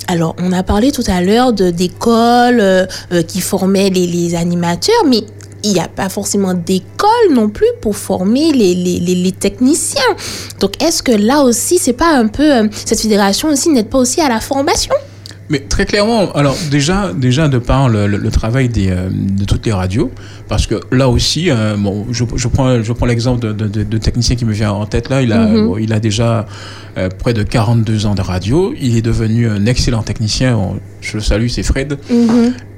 Alors, 0.08 0.34
on 0.38 0.52
a 0.52 0.62
parlé 0.62 0.92
tout 0.92 1.04
à 1.06 1.20
l'heure 1.20 1.52
d'écoles 1.52 2.60
euh, 2.60 2.86
euh, 3.12 3.22
qui 3.22 3.40
formaient 3.40 3.90
les, 3.90 4.06
les 4.06 4.34
animateurs, 4.34 5.04
mais 5.06 5.24
il 5.64 5.72
n'y 5.72 5.80
a 5.80 5.88
pas 5.88 6.08
forcément 6.08 6.54
d'école 6.54 7.32
non 7.32 7.48
plus 7.48 7.66
pour 7.80 7.96
former 7.96 8.52
les, 8.52 8.74
les, 8.74 9.00
les, 9.00 9.14
les 9.14 9.32
techniciens. 9.32 10.02
Donc, 10.60 10.82
est-ce 10.82 11.02
que 11.02 11.12
là 11.12 11.42
aussi, 11.42 11.78
c'est 11.78 11.92
pas 11.94 12.14
un 12.16 12.26
peu. 12.28 12.54
euh, 12.58 12.68
cette 12.84 13.00
fédération 13.00 13.48
aussi 13.48 13.70
n'aide 13.70 13.88
pas 13.88 13.98
aussi 13.98 14.20
à 14.20 14.28
la 14.28 14.40
formation? 14.40 14.94
Mais 15.50 15.58
très 15.58 15.84
clairement, 15.84 16.32
alors 16.32 16.56
déjà, 16.70 17.12
déjà 17.14 17.48
de 17.48 17.58
par 17.58 17.90
le, 17.90 18.06
le- 18.06 18.16
le 18.16 18.30
travail 18.30 18.70
des, 18.70 18.88
euh, 18.90 19.10
de 19.12 19.44
toutes 19.44 19.66
les 19.66 19.72
radios, 19.72 20.10
parce 20.48 20.66
que 20.66 20.80
là 20.90 21.10
aussi, 21.10 21.50
euh, 21.50 21.76
bon, 21.76 22.06
je, 22.10 22.24
je 22.34 22.48
prends, 22.48 22.82
je 22.82 22.92
prends 22.94 23.04
l'exemple 23.04 23.52
de, 23.52 23.68
de, 23.68 23.98
technicien 23.98 24.36
qui 24.36 24.46
me 24.46 24.54
vient 24.54 24.72
en 24.72 24.86
tête 24.86 25.10
là, 25.10 25.20
il 25.20 25.32
a, 25.34 25.46
Mhm. 25.46 25.66
bon, 25.66 25.76
il 25.76 25.92
a 25.92 26.00
déjà 26.00 26.46
euh, 26.96 27.10
près 27.10 27.34
de 27.34 27.42
42 27.42 28.06
ans 28.06 28.14
de 28.14 28.22
radio, 28.22 28.72
il 28.80 28.96
est 28.96 29.02
devenu 29.02 29.46
un 29.46 29.66
excellent 29.66 30.02
technicien, 30.02 30.54
Bon, 30.54 30.78
je 31.02 31.18
le 31.18 31.22
salue, 31.22 31.48
c'est 31.48 31.62
Fred, 31.62 31.98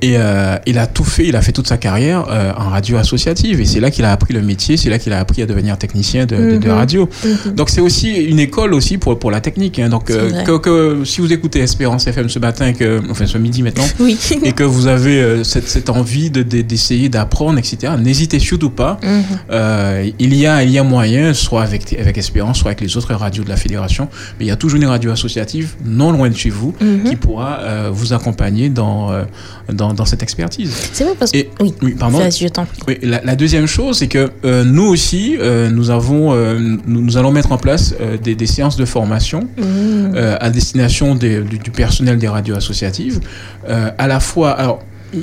et 0.03 0.15
euh, 0.19 0.57
il 0.67 0.79
a 0.79 0.87
tout 0.87 1.05
fait, 1.05 1.27
il 1.27 1.37
a 1.37 1.43
fait 1.43 1.53
toute 1.53 1.67
sa 1.69 1.77
carrière 1.79 2.27
euh, 2.31 2.53
en 2.57 2.69
radio 2.71 2.97
associative, 2.99 3.61
et 3.61 3.65
c'est 3.65 3.81
là 3.81 3.91
qu'il 3.91 4.05
a 4.05 4.13
appris 4.13 4.35
le 4.35 4.43
métier, 4.43 4.77
c'est 4.77 4.91
là 4.91 4.99
qu'il 4.99 5.13
a 5.13 5.19
appris 5.19 5.43
à 5.43 5.47
devenir 5.47 5.79
technicien 5.79 6.27
de, 6.27 6.37
de- 6.37 6.57
de 6.59 6.67
Mhm. 6.69 6.75
radio. 6.75 7.09
Donc 7.55 7.71
c'est 7.71 7.81
aussi 7.81 8.13
une 8.15 8.39
école 8.39 8.75
aussi 8.75 8.99
pour, 8.99 9.19
pour 9.19 9.31
la 9.31 9.41
technique. 9.41 9.79
hein. 9.79 9.89
Donc 9.89 10.11
euh, 10.11 10.43
que, 10.45 10.59
que 10.59 11.05
si 11.05 11.21
vous 11.21 11.33
écoutez 11.33 11.61
Espérance 11.61 12.07
FM 12.07 12.29
ce 12.29 12.39
matin, 12.39 12.73
que, 12.73 13.01
enfin 13.11 13.27
ce 13.27 13.39
midi 13.39 13.63
maintenant, 13.63 13.85
Oui. 14.01 14.19
et 14.43 14.53
que 14.53 14.63
vous 14.65 14.87
avez 14.87 15.21
euh, 15.21 15.45
cette, 15.45 15.69
cette 15.69 15.89
envie 15.91 16.31
de- 16.31 16.43
de- 16.43 16.63
d'essayer 16.63 17.09
d'apprendre, 17.09 17.59
etc., 17.59 17.95
n'hésitez 17.99 18.39
surtout 18.39 18.71
pas. 18.71 18.99
Mhm. 19.03 19.23
Euh, 19.51 20.11
il, 20.19 20.35
y 20.35 20.47
a, 20.47 20.63
il 20.63 20.71
y 20.71 20.79
a 20.79 20.83
moyen, 20.83 21.33
soit 21.35 21.63
avec, 21.63 21.93
avec 21.99 22.19
Espérance, 22.19 22.59
soit 22.59 22.69
avec 22.71 22.81
les 22.81 22.97
autres 22.97 23.15
radios 23.15 23.45
de 23.45 23.49
la 23.49 23.57
fédération, 23.57 24.09
mais 24.39 24.45
il 24.45 24.49
y 24.49 24.53
a 24.53 24.57
toujours 24.57 24.77
une 24.79 24.87
radio 24.87 25.11
associative 25.11 25.75
non 25.85 26.13
loin 26.13 26.29
de 26.29 26.37
chez 26.37 26.51
vous 26.51 26.75
Mhm. 26.81 27.05
qui 27.09 27.17
pourra 27.17 27.59
euh, 27.61 27.91
vous 27.93 28.13
accompagner 28.13 28.69
dans, 28.69 29.11
euh, 29.13 29.23
dans, 29.73 29.93
dans 29.97 30.05
cette 30.05 30.23
expertise. 30.23 30.73
C'est 30.93 31.05
vrai 31.05 31.15
parce 31.19 31.33
que. 31.33 31.39
Et- 31.39 31.51
Oui, 31.61 31.75
Oui, 31.83 31.95
pardon. 31.99 32.19
Oui, 32.87 32.99
la, 33.03 33.21
la 33.25 33.35
deuxième 33.37 33.67
chose, 33.67 33.99
c'est 33.99 34.07
que 34.09 34.31
euh, 34.45 34.65
nous 34.65 34.85
aussi, 34.87 35.37
euh, 35.41 35.69
nous 35.71 35.91
avons, 35.91 36.33
euh, 36.35 36.59
nous, 36.87 37.01
nous 37.03 37.17
allons 37.17 37.33
mettre 37.33 37.53
en 37.53 37.59
place 37.59 37.95
des, 38.23 38.35
des 38.35 38.47
séances 38.47 38.77
de 38.77 38.85
formation 38.85 39.49
euh, 39.59 40.37
à 40.41 40.51
destination 40.51 41.15
des- 41.15 41.41
du, 41.41 41.59
du 41.59 41.71
personnel 41.71 42.19
des 42.19 42.29
radios 42.29 42.57
associatives, 42.57 43.21
à 43.69 44.07
la 44.07 44.21
fois, 44.21 44.51
alors 44.53 44.81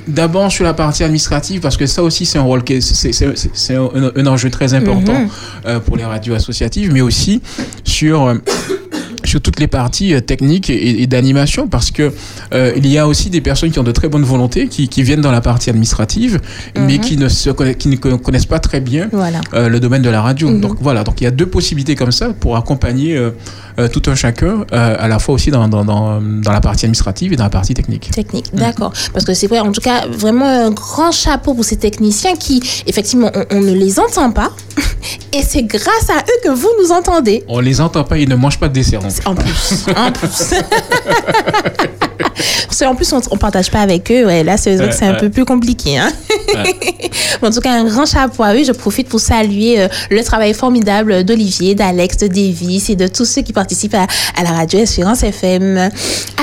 d'abord 0.08 0.52
sur 0.52 0.64
la 0.64 0.74
partie 0.74 1.04
administrative, 1.04 1.60
parce 1.62 1.78
que 1.78 1.86
ça 1.86 2.02
aussi 2.04 2.26
c'est 2.26 2.38
un 2.40 2.42
rôle 2.44 2.64
qui 2.64 2.82
c'est 2.82 3.76
un, 3.76 3.90
un 4.16 4.28
enjeu 4.28 4.50
très 4.50 4.74
important 4.74 5.14
euh, 5.66 5.80
pour 5.80 5.98
les 5.98 6.06
radios 6.06 6.34
associatives, 6.34 6.92
mais 6.92 7.02
aussi 7.02 7.42
sur 7.84 8.34
sur 9.34 9.42
toutes 9.42 9.60
les 9.60 9.68
parties 9.68 10.14
euh, 10.14 10.22
techniques 10.22 10.70
et, 10.70 11.02
et 11.02 11.08
d'animation 11.08 11.68
parce 11.68 11.90
que 11.90 12.14
euh, 12.54 12.72
il 12.78 12.86
y 12.86 13.00
a 13.00 13.08
aussi 13.08 13.32
des 13.32 13.42
personnes 13.42 13.72
qui 13.72 13.80
ont 13.80 13.84
de 13.92 13.92
très 13.92 14.08
bonnes 14.08 14.24
volontés 14.24 14.68
qui, 14.68 14.88
qui 14.88 15.02
viennent 15.02 15.22
dans 15.22 15.32
la 15.32 15.42
partie 15.42 15.72
administrative 15.72 16.40
mais 16.76 16.94
Mhm. 16.98 17.00
qui 17.00 17.18
ne 17.18 17.28
se 17.30 17.50
conna- 17.50 17.74
qui 17.74 17.88
ne 17.88 17.96
connaissent 17.96 18.46
pas 18.46 18.60
très 18.60 18.80
bien 18.80 19.10
Voilà. 19.12 19.42
euh, 19.56 19.70
le 19.70 19.80
domaine 19.80 20.04
de 20.04 20.10
la 20.10 20.22
radio. 20.22 20.50
Mhm. 20.50 20.62
Donc 20.62 20.76
voilà, 20.82 21.04
donc 21.04 21.20
il 21.20 21.24
y 21.24 21.28
a 21.28 21.32
deux 21.32 21.48
possibilités 21.48 21.96
comme 21.96 22.12
ça 22.12 22.30
pour 22.42 22.56
accompagner 22.58 23.18
euh, 23.80 23.88
tout 23.88 24.02
un 24.10 24.16
chacun, 24.16 24.66
euh, 24.72 24.96
à 25.00 25.08
la 25.08 25.20
fois 25.20 25.36
aussi 25.36 25.52
dans, 25.52 25.68
dans, 25.68 25.84
dans, 25.86 26.22
dans 26.22 26.52
la 26.52 26.62
partie 26.62 26.86
administrative 26.86 27.34
et 27.34 27.36
dans 27.36 27.44
la 27.44 27.50
partie 27.50 27.74
technique. 27.74 28.12
Technique, 28.12 28.54
d'accord. 28.54 28.94
Parce 29.14 29.26
que 29.26 29.34
c'est 29.34 29.48
vrai, 29.48 29.60
en 29.60 29.72
tout 29.72 29.82
cas, 29.82 30.08
vraiment 30.08 30.46
un 30.48 30.72
grand 30.72 31.12
chapeau 31.12 31.54
pour 31.54 31.66
ces 31.66 31.78
techniciens 31.78 32.36
qui, 32.36 32.62
effectivement, 32.88 33.32
on, 33.34 33.58
on 33.58 33.62
ne 33.62 33.74
les 33.74 34.00
entend 34.00 34.32
pas. 34.32 34.52
Et 35.34 35.42
c'est 35.42 35.64
grâce 35.64 36.10
à 36.10 36.20
eux 36.20 36.40
que 36.44 36.50
vous 36.50 36.70
nous 36.82 36.92
entendez. 36.92 37.44
On 37.48 37.60
les 37.60 37.82
entend 37.82 38.04
pas, 38.04 38.18
ils 38.18 38.30
ne 38.30 38.36
mangent 38.36 38.60
pas 38.60 38.68
de 38.68 38.74
dessert. 38.74 39.00
plus. 39.00 39.20
En 39.26 39.36
plus, 39.36 39.86
en 39.96 40.12
plus. 40.12 40.54
Parce 42.68 42.80
qu'en 42.80 42.96
plus, 42.96 43.12
on 43.14 43.18
ne 43.18 43.38
partage 43.38 43.70
pas 43.70 43.82
avec 43.82 44.12
eux. 44.12 44.26
Ouais, 44.26 44.44
là, 44.44 44.58
c'est 44.58 44.76
vrai 44.76 44.90
que 44.90 44.96
c'est 44.96 45.06
un 45.06 45.14
peu 45.16 45.30
plus 45.30 45.46
compliqué. 45.46 45.98
Hein? 45.98 46.12
En 47.42 47.52
tout 47.52 47.60
cas, 47.60 47.74
un 47.74 47.84
grand 47.84 48.06
chapeau 48.06 48.44
à 48.44 48.54
eux. 48.56 48.64
Je 48.64 48.72
profite 48.72 49.10
pour 49.10 49.20
saluer 49.20 49.82
euh, 49.82 49.88
le 50.10 50.24
travail 50.24 50.54
formidable 50.54 51.24
d'Olivier, 51.24 51.76
d'Alex, 51.76 52.18
de 52.18 52.28
Davis 52.28 52.90
et 52.90 52.96
de 52.96 53.08
tous 53.08 53.26
ceux 53.26 53.42
qui 53.42 53.52
participent 53.52 53.96
à, 53.96 54.08
à 54.38 54.44
la 54.44 54.52
radio 54.52 54.80
Espérance 54.80 55.24
FM. 55.24 55.90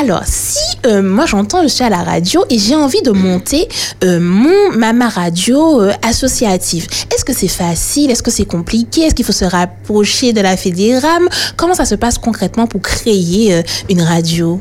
Alors, 0.01 0.23
si 0.27 0.59
euh, 0.87 1.03
moi 1.03 1.27
j'entends, 1.27 1.63
je 1.63 1.69
suis 1.69 1.85
à 1.85 1.91
la 1.91 2.03
radio 2.03 2.45
et 2.49 2.59
j'ai 2.59 2.75
envie 2.75 3.03
de 3.03 3.11
monter 3.11 3.69
euh, 4.05 4.19
mon, 4.21 4.73
ma, 4.77 4.93
ma 4.93 5.09
radio 5.09 5.83
euh, 5.83 5.93
associative, 6.07 6.87
est-ce 7.15 7.25
que 7.25 7.33
c'est 7.33 7.49
facile? 7.49 8.11
Est-ce 8.11 8.23
que 8.23 8.31
c'est 8.31 8.47
compliqué? 8.47 9.03
Est-ce 9.03 9.15
qu'il 9.15 9.25
faut 9.25 9.33
se 9.33 9.45
rapprocher 9.45 10.33
de 10.33 10.41
la 10.41 10.57
Fédéram 10.57 11.29
Comment 11.57 11.75
ça 11.75 11.85
se 11.85 11.95
passe 11.95 12.19
concrètement 12.19 12.67
pour 12.67 12.81
créer 12.81 13.63
une 13.89 14.03
radio? 14.03 14.61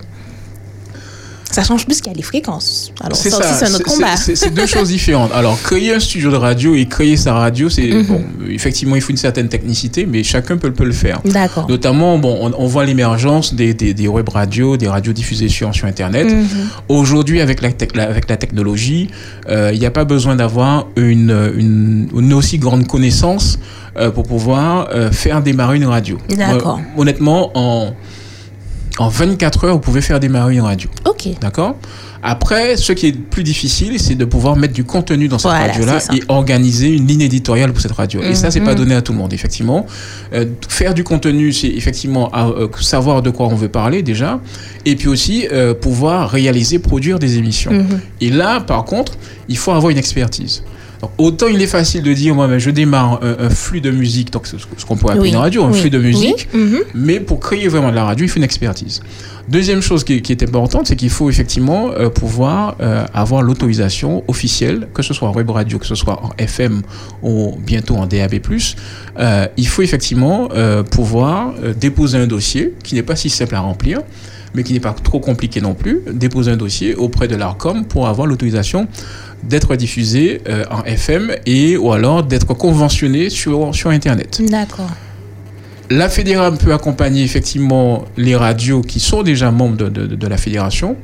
Ça 1.51 1.63
change 1.63 1.85
plus 1.85 1.99
qu'il 2.01 2.11
y 2.11 2.15
a 2.15 2.17
les 2.17 2.23
fréquences. 2.23 2.91
Alors 3.01 3.17
ça, 3.17 3.29
aussi, 3.29 3.47
c'est 3.57 3.65
un 3.65 3.73
autre 3.73 3.77
c'est- 3.77 3.83
combat. 3.95 4.15
c'est- 4.15 4.53
deux 4.53 4.65
choses 4.67 4.89
différentes. 4.89 5.31
Alors, 5.33 5.59
créer 5.61 5.93
un 5.95 5.99
studio 5.99 6.29
de 6.31 6.35
radio 6.35 6.75
et 6.75 6.85
créer 6.87 7.17
sa 7.17 7.33
radio, 7.33 7.69
c'est 7.69 7.87
Mhm. 7.89 8.03
bon. 8.03 8.21
Effectivement, 8.49 8.95
il 8.95 9.01
faut 9.01 9.11
une 9.11 9.17
certaine 9.17 9.49
technicité, 9.49 10.05
mais 10.05 10.23
chacun 10.23 10.57
peut, 10.57 10.71
peut 10.71 10.85
le 10.85 10.91
faire. 10.91 11.21
D'accord. 11.25 11.67
Notamment, 11.69 12.17
bon, 12.19 12.37
on, 12.41 12.51
on 12.57 12.67
voit 12.67 12.85
l'émergence 12.85 13.53
des, 13.53 13.73
des, 13.73 13.93
des 13.93 14.07
web 14.07 14.29
radios, 14.29 14.77
des 14.77 14.87
radios 14.87 15.13
diffusées 15.13 15.49
sur, 15.49 15.73
sur 15.73 15.87
Internet. 15.87 16.27
Mhm. 16.31 16.45
Aujourd'hui, 16.87 17.41
avec 17.41 17.61
la, 17.61 17.69
la- 17.95 18.03
avec 18.09 18.29
la 18.29 18.37
technologie, 18.37 19.09
euh, 19.49 19.71
il 19.73 19.79
n'y 19.79 19.85
a 19.85 19.91
pas 19.91 20.05
besoin 20.05 20.35
d'avoir 20.35 20.87
une, 20.95 21.31
une, 21.57 22.09
une 22.15 22.33
aussi 22.33 22.57
grande 22.59 22.87
connaissance 22.87 23.57
euh, 23.97 24.11
pour 24.11 24.23
pouvoir 24.23 24.89
euh, 24.93 25.11
faire 25.11 25.41
démarrer 25.41 25.77
une 25.77 25.85
radio. 25.85 26.17
D'accord. 26.29 26.79
Euh, 26.79 27.01
honnêtement, 27.01 27.51
en, 27.55 27.93
en 28.99 29.07
24 29.09 29.63
heures, 29.63 29.73
vous 29.73 29.79
pouvez 29.79 30.01
faire 30.01 30.19
démarrer 30.19 30.53
une 30.55 30.61
radio. 30.61 30.89
Ok. 31.07 31.29
D'accord? 31.41 31.77
Après, 32.21 32.75
ce 32.75 32.91
qui 32.91 33.07
est 33.07 33.11
plus 33.17 33.43
difficile, 33.43 33.97
c'est 33.97 34.15
de 34.15 34.25
pouvoir 34.25 34.57
mettre 34.57 34.73
du 34.73 34.83
contenu 34.83 35.29
dans 35.29 35.37
cette 35.39 35.51
Voilà, 35.51 35.71
radio-là 35.71 35.99
et 36.13 36.21
organiser 36.27 36.89
une 36.89 37.07
ligne 37.07 37.21
éditoriale 37.21 37.71
pour 37.71 37.81
cette 37.81 37.93
radio. 37.93 38.21
Et 38.21 38.35
ça, 38.35 38.51
c'est 38.51 38.59
pas 38.59 38.71
Mhm. 38.71 38.77
donné 38.77 38.95
à 38.95 39.01
tout 39.01 39.13
le 39.13 39.17
monde, 39.17 39.31
effectivement. 39.31 39.85
Euh, 40.33 40.45
faire 40.67 40.93
du 40.93 41.05
contenu, 41.05 41.53
c'est 41.53 41.69
effectivement 41.69 42.29
à, 42.33 42.47
euh, 42.49 42.67
savoir 42.81 43.21
de 43.21 43.29
quoi 43.29 43.47
on 43.47 43.55
veut 43.55 43.69
parler 43.69 44.03
déjà, 44.03 44.41
et 44.85 44.97
puis 44.97 45.07
aussi 45.07 45.47
euh, 45.49 45.73
pouvoir 45.73 46.29
réaliser, 46.29 46.77
produire 46.77 47.19
des 47.19 47.37
émissions. 47.37 47.71
Mhm. 47.71 48.01
Et 48.19 48.29
là, 48.29 48.59
par 48.59 48.83
contre, 48.83 49.13
il 49.47 49.57
faut 49.57 49.71
avoir 49.71 49.89
une 49.89 49.97
expertise. 49.97 50.61
Donc, 51.01 51.11
autant 51.17 51.47
il 51.47 51.61
est 51.61 51.67
facile 51.67 52.03
de 52.03 52.11
dire, 52.13 52.35
moi, 52.35 52.47
ben, 52.47 52.59
je 52.59 52.69
démarre 52.71 53.19
un, 53.23 53.45
un 53.45 53.49
flux 53.49 53.79
de 53.81 53.89
musique, 53.91 54.31
donc 54.33 54.47
ce 54.47 54.57
ce 54.57 54.85
qu'on 54.85 54.97
pourrait 54.97 55.13
appeler 55.13 55.29
Oui. 55.29 55.33
une 55.35 55.37
radio, 55.37 55.63
un 55.63 55.71
Oui. 55.71 55.79
flux 55.79 55.89
de 55.89 55.97
musique, 55.99 56.49
Oui. 56.53 56.59
Mhm. 56.59 56.79
mais 56.93 57.19
pour 57.21 57.39
créer 57.39 57.67
vraiment 57.69 57.89
de 57.89 57.95
la 57.95 58.03
radio, 58.03 58.25
il 58.25 58.29
faut 58.29 58.37
une 58.37 58.43
expertise. 58.43 59.01
Deuxième 59.47 59.81
chose 59.81 60.03
qui 60.03 60.13
est, 60.15 60.21
qui 60.21 60.31
est 60.33 60.43
importante, 60.43 60.87
c'est 60.87 60.95
qu'il 60.95 61.09
faut 61.09 61.29
effectivement 61.29 61.89
euh, 61.91 62.09
pouvoir 62.09 62.75
euh, 62.81 63.03
avoir 63.13 63.41
l'autorisation 63.41 64.23
officielle, 64.27 64.87
que 64.93 65.01
ce 65.01 65.13
soit 65.13 65.27
en 65.27 65.33
web 65.33 65.49
radio, 65.49 65.79
que 65.79 65.87
ce 65.87 65.95
soit 65.95 66.23
en 66.23 66.29
FM 66.37 66.81
ou 67.23 67.57
bientôt 67.65 67.95
en 67.95 68.05
DAB+. 68.05 68.35
Euh, 69.17 69.47
il 69.57 69.67
faut 69.67 69.81
effectivement 69.81 70.49
pouvoir 70.91 71.53
déposer 71.79 72.17
un 72.17 72.27
dossier 72.27 72.73
qui 72.83 72.95
n'est 72.95 73.03
pas 73.03 73.15
si 73.15 73.29
simple 73.29 73.55
à 73.55 73.61
remplir, 73.61 74.01
mais 74.55 74.63
qui 74.63 74.73
n'est 74.73 74.79
pas 74.79 74.93
trop 75.03 75.19
compliqué 75.19 75.61
non 75.61 75.73
plus, 75.73 76.01
déposer 76.11 76.51
un 76.51 76.57
dossier 76.57 76.95
auprès 76.95 77.27
de 77.27 77.35
l'ARCOM 77.35 77.85
pour 77.85 78.07
avoir 78.07 78.27
l'autorisation 78.27 78.87
d'être 79.43 79.75
diffusé 79.75 80.41
euh, 80.47 80.65
en 80.71 80.83
FM 80.83 81.31
et 81.45 81.77
ou 81.77 81.91
alors 81.93 82.23
d'être 82.23 82.53
conventionné 82.53 83.29
sur, 83.29 83.73
sur 83.73 83.89
Internet. 83.89 84.41
D'accord. 84.49 84.89
La 85.91 86.07
fédération 86.09 86.57
peut 86.57 86.73
accompagner 86.73 87.23
effectivement 87.23 88.05
les 88.17 88.35
radios 88.35 88.81
qui 88.81 88.99
sont 88.99 89.23
déjà 89.23 89.49
membres 89.51 89.77
de, 89.77 89.89
de- 89.89 90.15
de 90.15 90.27
la 90.27 90.37
fédération. 90.37 90.97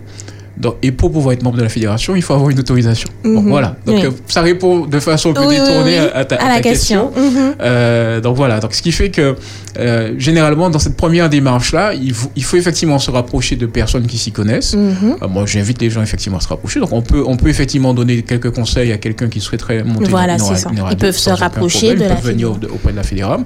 Donc, 0.58 0.76
et 0.82 0.91
pour 0.91 1.12
pouvoir 1.12 1.34
être 1.34 1.44
membre 1.44 1.58
de 1.58 1.63
la 1.63 1.70
fédération, 1.70 2.15
il 2.15 2.22
faut 2.22 2.34
avoir 2.34 2.50
une 2.50 2.60
autorisation. 2.60 3.10
Mhm. 3.24 3.50
voilà. 3.50 3.76
Donc 3.86 3.96
Oui. 3.98 4.06
euh, 4.06 4.12
ça 4.28 4.41
répond 4.41 4.86
de 4.86 5.00
façon 5.00 5.32
un 5.32 5.34
peu 5.34 5.46
Oui, 5.46 5.56
détournée 5.60 6.00
oui. 6.00 6.08
à, 6.13 6.24
ta, 6.26 6.36
À 6.38 6.46
à 6.46 6.48
la 6.50 6.56
ta 6.56 6.62
question. 6.62 7.12
Mhm. 7.15 7.56
Euh, 7.62 8.22
donc 8.22 8.36
voilà. 8.38 8.60
Donc 8.60 8.74
ce 8.74 8.82
qui 8.82 8.91
fait 8.94 9.10
que 9.10 9.36
euh, 9.78 10.13
généralement 10.18 10.70
dans 10.70 10.80
cette 10.80 10.96
première 10.96 11.30
démarche 11.30 11.74
là, 11.74 11.94
il 11.94 12.13
faut, 12.13 12.30
il 12.36 12.44
faut 12.44 12.56
effectivement 12.58 13.00
se 13.00 13.12
rapprocher 13.12 13.56
de 13.58 13.65
personnes 13.65 14.08
qui 14.08 14.18
s'y 14.18 14.32
connaissent. 14.32 14.76
Euh, 14.76 15.28
moi, 15.28 15.44
j'invite 15.46 15.82
les 15.82 15.89
gens 15.89 16.02
effectivement 16.02 16.38
à 16.38 16.41
se 16.41 16.48
rapprocher. 16.48 16.80
Donc, 16.80 16.94
on 16.94 17.02
peut, 17.02 17.24
on 17.28 17.36
peut 17.36 17.50
effectivement 17.50 17.94
donner 17.94 18.22
quelques 18.22 18.52
conseils 18.52 18.91
à 18.94 18.98
quelqu'un 18.98 19.28
qui 19.28 19.41
souhaiterait 19.41 19.84
monter 19.84 20.10
Voilà, 20.10 20.34
une, 20.34 20.39
ça. 20.39 20.70
une 20.72 20.82
Ils 20.91 20.98
peuvent 20.98 21.18
se 21.18 21.30
rapprocher 21.32 21.88
problème. 21.88 21.98
de 22.00 22.04
Ils 22.06 22.10
la 22.10 22.15
peuvent 22.15 22.26
venir 22.32 22.52
auprès 22.74 22.91
de 22.91 22.98
la 22.98 23.04
fédération. 23.04 23.46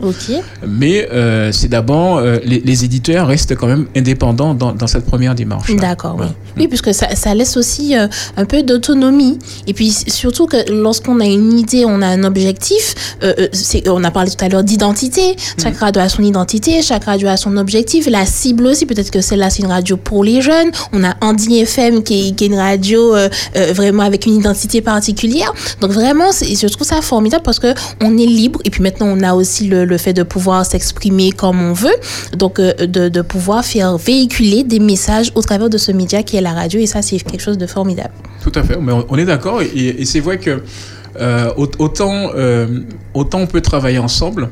Mais 0.68 1.08
c'est 1.52 1.70
d'abord, 1.70 2.22
les, 2.22 2.60
les 2.64 2.86
éditeurs 2.86 3.28
restent 3.28 3.56
quand 3.56 3.68
même 3.68 3.88
indépendants 3.96 4.54
dans, 4.54 4.74
dans 4.74 4.88
cette 4.88 5.06
première 5.06 5.34
démarche. 5.36 5.74
D'accord, 5.76 6.18
oui. 6.20 6.28
Oui, 6.58 6.68
puisque 6.68 6.94
ça, 7.00 7.16
ça 7.16 7.34
laisse 7.34 7.56
aussi 7.58 7.96
euh, 7.98 8.08
un 8.38 8.46
peu 8.46 8.62
d'autonomie. 8.64 9.40
Et 9.68 9.74
puis 9.74 9.92
surtout 9.92 10.48
que 10.48 10.58
lorsqu'on 10.72 11.20
a 11.20 11.26
une 11.26 11.58
idée, 11.58 11.86
on 11.86 12.02
a 12.02 12.08
un 12.08 12.24
objectif. 12.24 13.16
euh, 13.24 13.34
euh, 13.38 13.48
on 13.88 14.04
a 14.04 14.12
parlé 14.12 14.32
tout 14.32 14.44
à 14.44 14.50
l'heure 14.50 14.64
d'identité. 14.64 15.36
Chaque 15.62 15.78
radio 15.78 16.02
a 16.02 16.10
son 16.10 16.24
identité, 16.24 16.82
chaque 16.82 17.06
radio 17.06 17.28
a 17.30 17.38
son 17.38 17.56
objectif. 17.58 18.08
La 18.10 18.26
cible 18.26 18.68
aussi, 18.68 18.86
peut-être 18.86 19.12
que 19.12 19.22
celle-là, 19.22 19.50
c'est 19.50 19.64
une 19.64 19.72
radio 19.72 19.96
pour 19.98 20.24
les 20.24 20.42
jeunes. 20.42 20.72
On 20.94 21.04
a 21.04 21.16
Andy 21.22 21.60
FM 21.60 22.04
qui 22.04 22.30
est, 22.30 22.32
qui 22.36 22.46
est 22.46 22.48
une 22.48 22.56
radio 22.56 23.16
euh, 23.16 23.30
vraiment 23.74 24.04
avec 24.04 24.26
une 24.26 24.36
identité 24.36 24.82
particulière. 24.82 25.54
Donc 25.82 25.92
vraiment, 25.92 26.32
je 26.32 26.68
trouve 26.68 26.88
ça 26.88 27.02
formidable 27.02 27.44
parce 27.44 27.60
que 27.60 27.74
on 28.02 28.18
est 28.18 28.26
libre. 28.26 28.60
Et 28.66 28.70
puis 28.70 28.82
maintenant, 28.82 29.08
on 29.08 29.22
a 29.24 29.34
aussi 29.34 29.68
le, 29.68 29.86
le 29.86 29.98
fait 29.98 30.14
de 30.14 30.24
pouvoir 30.24 30.66
s'exprimer 30.66 31.32
comme 31.32 31.62
on 31.62 31.74
veut. 31.74 31.96
Donc 32.38 32.60
de, 32.60 33.10
de 33.10 33.22
pouvoir 33.22 33.64
faire 33.64 33.98
véhiculer 33.98 34.64
des 34.64 34.80
messages 34.80 35.32
au 35.36 35.42
travers 35.42 35.70
de 35.70 35.78
ce 35.78 35.92
média 35.92 36.24
qui 36.24 36.36
est 36.38 36.42
la 36.42 36.54
radio. 36.54 36.80
Et 36.80 36.88
ça, 36.90 37.02
c'est 37.02 37.18
quelque 37.20 37.42
chose 37.42 37.58
de 37.58 37.68
formidable. 37.68 38.14
Tout 38.44 38.52
à 38.56 38.64
fait, 38.64 38.78
mais 38.82 38.94
on, 39.10 39.18
est 39.18 39.26
d'accord. 39.26 39.62
Et, 39.62 39.68
et 40.02 40.06
c'est 40.06 40.20
vrai 40.20 40.38
que 40.40 40.62
euh, 41.20 41.52
au- 41.58 41.70
autant, 41.80 42.30
euh, 42.36 42.82
autant 43.14 43.40
on 43.40 43.48
peut 43.48 43.62
travailler 43.62 44.00
ensemble. 44.00 44.50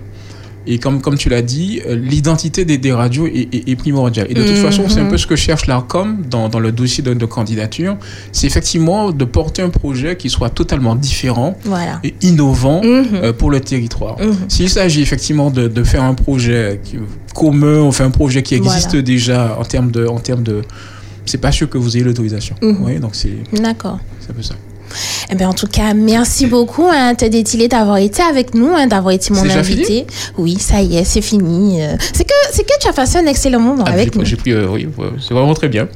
Et 0.69 0.79
comme, 0.79 0.99
comme 0.99 1.17
tu 1.17 1.29
l'as 1.29 1.41
dit, 1.41 1.81
euh, 1.87 1.95
l'identité 1.95 2.65
des, 2.65 2.77
des 2.77 2.91
radios 2.91 3.25
est, 3.25 3.47
est- 3.55 3.69
est 3.69 3.75
primordiale. 3.77 4.27
Et 4.29 4.33
de 4.33 4.43
toute 4.43 4.57
Mhm. 4.57 4.63
façon, 4.63 4.89
c'est 4.89 4.99
un 4.99 5.05
peu 5.05 5.15
ce 5.17 5.25
que 5.25 5.37
cherche 5.37 5.65
l'ARCOM 5.65 6.23
dans, 6.29 6.49
dans 6.49 6.59
le 6.59 6.73
dossier 6.73 7.01
de, 7.01 7.13
de 7.13 7.25
candidature. 7.25 7.95
C'est 8.33 8.47
effectivement 8.47 9.11
de 9.11 9.23
porter 9.23 9.61
un 9.61 9.69
projet 9.69 10.17
qui 10.17 10.29
soit 10.29 10.49
totalement 10.49 10.95
différent 10.95 11.57
Voilà. 11.63 12.01
et 12.03 12.13
innovant 12.21 12.81
Mhm. 12.83 13.05
euh, 13.13 13.31
pour 13.31 13.49
le 13.49 13.61
territoire. 13.61 14.19
Mhm. 14.19 14.35
S'il 14.49 14.69
s'agit 14.69 15.01
effectivement 15.01 15.51
de, 15.51 15.69
de 15.69 15.83
faire 15.85 16.03
un 16.03 16.15
projet 16.15 16.81
qui- 16.83 16.97
commun, 17.33 17.77
on 17.79 17.93
fait 17.93 18.03
un 18.03 18.11
projet 18.11 18.43
qui 18.43 18.55
existe 18.55 18.89
Voilà. 18.89 19.01
déjà 19.03 19.57
en 19.57 19.63
termes 19.63 19.91
de, 19.91 20.05
en 20.05 20.19
termes 20.19 20.43
de, 20.43 20.63
c'est 21.29 21.37
pas 21.37 21.51
sûr 21.51 21.69
que 21.69 21.77
vous 21.77 21.95
ayez 21.95 22.03
l'autorisation. 22.05 22.55
Mhm. 22.61 22.77
Oui, 22.83 22.99
donc 22.99 23.15
c'est 23.15 23.31
D'accord. 23.53 23.99
c'est 24.19 24.31
un 24.31 24.33
peu 24.33 24.41
ça. 24.43 24.55
Eh 25.29 25.35
bien, 25.35 25.49
en 25.49 25.53
tout 25.53 25.67
cas, 25.67 25.93
merci 25.93 26.45
beaucoup, 26.45 26.85
hein, 26.89 27.13
Ted 27.13 27.37
Etilé, 27.37 27.67
d'avoir 27.67 27.97
été 27.97 28.21
avec 28.23 28.53
nous, 28.55 28.69
hein, 28.73 28.87
d'avoir 28.87 29.13
été 29.13 29.33
mon 29.33 29.41
invité. 29.49 30.07
Oui, 30.37 30.57
ça 30.59 30.81
y 30.81 30.95
est, 30.95 31.03
c'est 31.03 31.21
fini. 31.21 31.81
euh. 31.83 31.95
C'est 32.13 32.23
que, 32.23 32.33
c'est 32.51 32.63
que 32.63 32.73
tu 32.79 32.87
as 32.87 32.93
passé 32.93 33.17
un 33.17 33.25
excellent 33.25 33.59
moment 33.59 33.83
Ah, 33.85 33.91
avec 33.91 34.15
nous. 34.15 34.25
J'ai 34.25 34.35
pris, 34.35 34.51
euh, 34.51 34.67
oui, 34.69 34.87
c'est 35.19 35.33
vraiment 35.33 35.53
très 35.53 35.67
bien. 35.69 35.87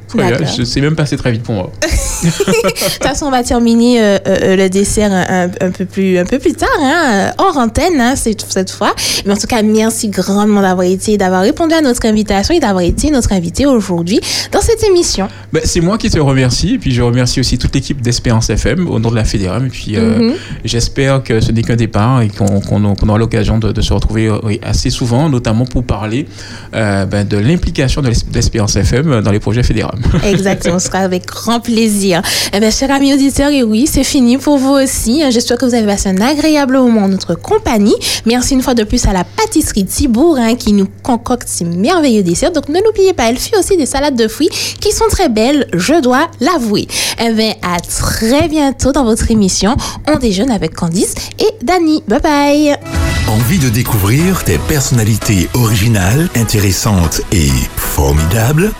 C'est 0.64 0.80
même 0.80 0.96
passé 0.96 1.16
très 1.16 1.32
vite 1.32 1.42
pour 1.42 1.54
moi. 1.54 1.70
De 2.22 2.28
toute 2.28 3.02
façon, 3.02 3.26
on 3.26 3.30
va 3.30 3.42
terminer 3.42 4.00
euh, 4.00 4.18
euh, 4.26 4.56
le 4.56 4.68
dessert 4.68 5.10
un, 5.12 5.70
peu 5.70 5.84
plus, 5.84 6.18
un 6.18 6.24
peu 6.24 6.38
plus 6.38 6.52
tard, 6.52 6.68
hein, 6.80 7.32
hors 7.38 7.56
antenne, 7.56 8.00
hein, 8.00 8.14
cette, 8.16 8.70
fois. 8.70 8.94
Mais 9.26 9.32
en 9.32 9.36
tout 9.36 9.46
cas, 9.46 9.62
merci 9.62 10.08
grandement 10.08 10.62
d'avoir 10.62 10.86
été, 10.86 11.16
d'avoir 11.18 11.42
répondu 11.42 11.74
à 11.74 11.80
notre 11.80 12.06
invitation 12.06 12.54
et 12.54 12.60
d'avoir 12.60 12.84
été 12.84 13.10
notre 13.10 13.32
invité 13.32 13.66
aujourd'hui 13.66 14.20
dans 14.52 14.60
cette 14.60 14.82
émission. 14.84 15.28
Ben, 15.52 15.62
c'est 15.64 15.80
moi 15.80 15.98
qui 15.98 16.10
te 16.10 16.18
remercie. 16.20 16.74
Et 16.74 16.78
puis 16.78 16.92
je 16.92 17.02
remercie 17.02 17.40
aussi 17.40 17.58
toute 17.58 17.74
l'équipe 17.74 18.00
d'Espérance 18.00 18.50
FM 18.50 18.88
au 18.88 18.98
nom 18.98 19.10
de 19.10 19.16
la 19.16 19.24
Fédéram. 19.24 19.66
Et 19.66 19.70
puis 19.70 19.96
Mhm. 19.96 20.34
j'espère 20.64 21.22
que 21.22 21.40
ce 21.40 21.52
n'est 21.52 21.62
qu'un 21.62 21.76
départ 21.76 22.22
et 22.22 22.28
qu'on 22.28 22.84
aura 22.84 23.18
l'occasion 23.18 23.58
de, 23.58 23.72
de 23.72 23.80
se 23.80 23.92
retrouver 23.92 24.30
assez 24.62 24.90
souvent, 24.90 25.28
notamment 25.28 25.64
pour 25.64 25.84
parler 25.84 26.26
euh, 26.74 27.04
ben, 27.06 27.26
de 27.26 27.36
l'implication 27.36 28.02
de 28.02 28.08
l'Es- 28.08 28.24
d'Espérance 28.30 28.76
FM 28.76 29.20
dans 29.22 29.30
les 29.30 29.40
projets 29.40 29.62
Fédéram. 29.62 30.00
Exactement, 30.24 30.78
ce 30.78 30.86
sera 30.86 30.98
avec 30.98 31.26
grand 31.26 31.60
plaisir. 31.60 32.22
Eh 32.52 32.60
bien, 32.60 32.70
chers 32.70 32.90
amis 32.90 33.12
auditeurs, 33.14 33.50
et 33.50 33.62
oui, 33.62 33.86
c'est 33.90 34.04
fini 34.04 34.38
pour 34.38 34.58
vous 34.58 34.72
aussi. 34.72 35.22
J'espère 35.30 35.58
que 35.58 35.64
vous 35.66 35.74
avez 35.74 35.86
passé 35.86 36.08
un 36.08 36.20
agréable 36.20 36.78
moment 36.78 37.02
en 37.04 37.08
notre 37.08 37.34
compagnie. 37.34 37.94
Merci 38.26 38.54
une 38.54 38.62
fois 38.62 38.74
de 38.74 38.84
plus 38.84 39.04
à 39.06 39.12
la 39.12 39.24
pâtisserie 39.24 39.84
Thibault 39.84 40.36
hein, 40.38 40.54
qui 40.56 40.72
nous 40.72 40.88
concocte 41.02 41.48
ces 41.48 41.64
merveilleux 41.64 42.22
desserts. 42.22 42.52
Donc, 42.52 42.68
ne 42.68 42.78
l'oubliez 42.84 43.12
pas, 43.12 43.28
elle 43.28 43.38
fait 43.38 43.56
aussi 43.58 43.76
des 43.76 43.86
salades 43.86 44.16
de 44.16 44.28
fruits 44.28 44.50
qui 44.80 44.92
sont 44.92 45.08
très 45.10 45.28
belles, 45.28 45.66
je 45.74 46.00
dois 46.00 46.28
l'avouer. 46.40 46.86
Eh 47.24 47.30
bien, 47.32 47.52
à 47.62 47.80
très 47.80 48.48
bientôt 48.48 48.92
dans 48.92 49.04
votre 49.04 49.30
émission 49.30 49.76
On 50.08 50.18
déjeune 50.18 50.50
avec 50.50 50.74
Candice 50.74 51.14
et 51.38 51.64
Dani. 51.64 52.02
Bye 52.08 52.20
bye. 52.20 53.01
Envie 53.32 53.58
de 53.58 53.70
découvrir 53.70 54.42
des 54.44 54.58
personnalités 54.58 55.48
originales, 55.54 56.28
intéressantes 56.36 57.22
et 57.32 57.50
formidables? 57.78 58.72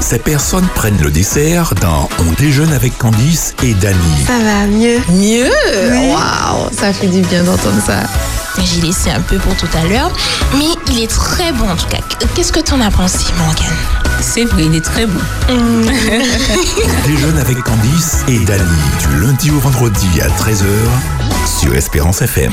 Ces 0.00 0.18
personnes 0.18 0.66
prennent 0.74 1.00
le 1.00 1.10
dessert 1.10 1.72
dans 1.80 2.06
On 2.18 2.30
déjeune 2.32 2.74
avec 2.74 2.98
Candice 2.98 3.54
et 3.62 3.72
Dany. 3.72 3.96
Ça 4.26 4.38
va 4.38 4.66
mieux? 4.66 4.98
Mieux? 5.08 5.50
Waouh, 6.12 6.68
ça 6.78 6.92
fait 6.92 7.06
du 7.06 7.22
bien 7.22 7.42
d'entendre 7.44 7.80
ça. 7.86 8.02
J'ai 8.62 8.82
laissé 8.82 9.08
un 9.08 9.20
peu 9.20 9.38
pour 9.38 9.56
tout 9.56 9.68
à 9.74 9.88
l'heure, 9.88 10.12
mais 10.58 10.66
il 10.90 11.02
est 11.02 11.10
très 11.10 11.52
bon 11.52 11.66
en 11.66 11.76
tout 11.76 11.88
cas. 11.88 12.00
Qu'est-ce 12.34 12.52
que 12.52 12.60
t'en 12.60 12.82
as 12.82 12.90
pensé, 12.90 13.24
Morgane? 13.38 13.78
C'est 14.20 14.44
vrai, 14.44 14.64
il 14.66 14.74
est 14.74 14.84
très 14.84 15.06
bon. 15.06 15.20
On 15.48 17.08
déjeune 17.08 17.38
avec 17.38 17.62
Candice 17.62 18.18
et 18.28 18.40
Dany 18.40 18.62
du 19.00 19.20
lundi 19.22 19.50
au 19.50 19.58
vendredi 19.58 20.20
à 20.20 20.28
13h 20.28 20.66
sur 21.60 21.74
Espérance 21.74 22.20
FM. 22.20 22.52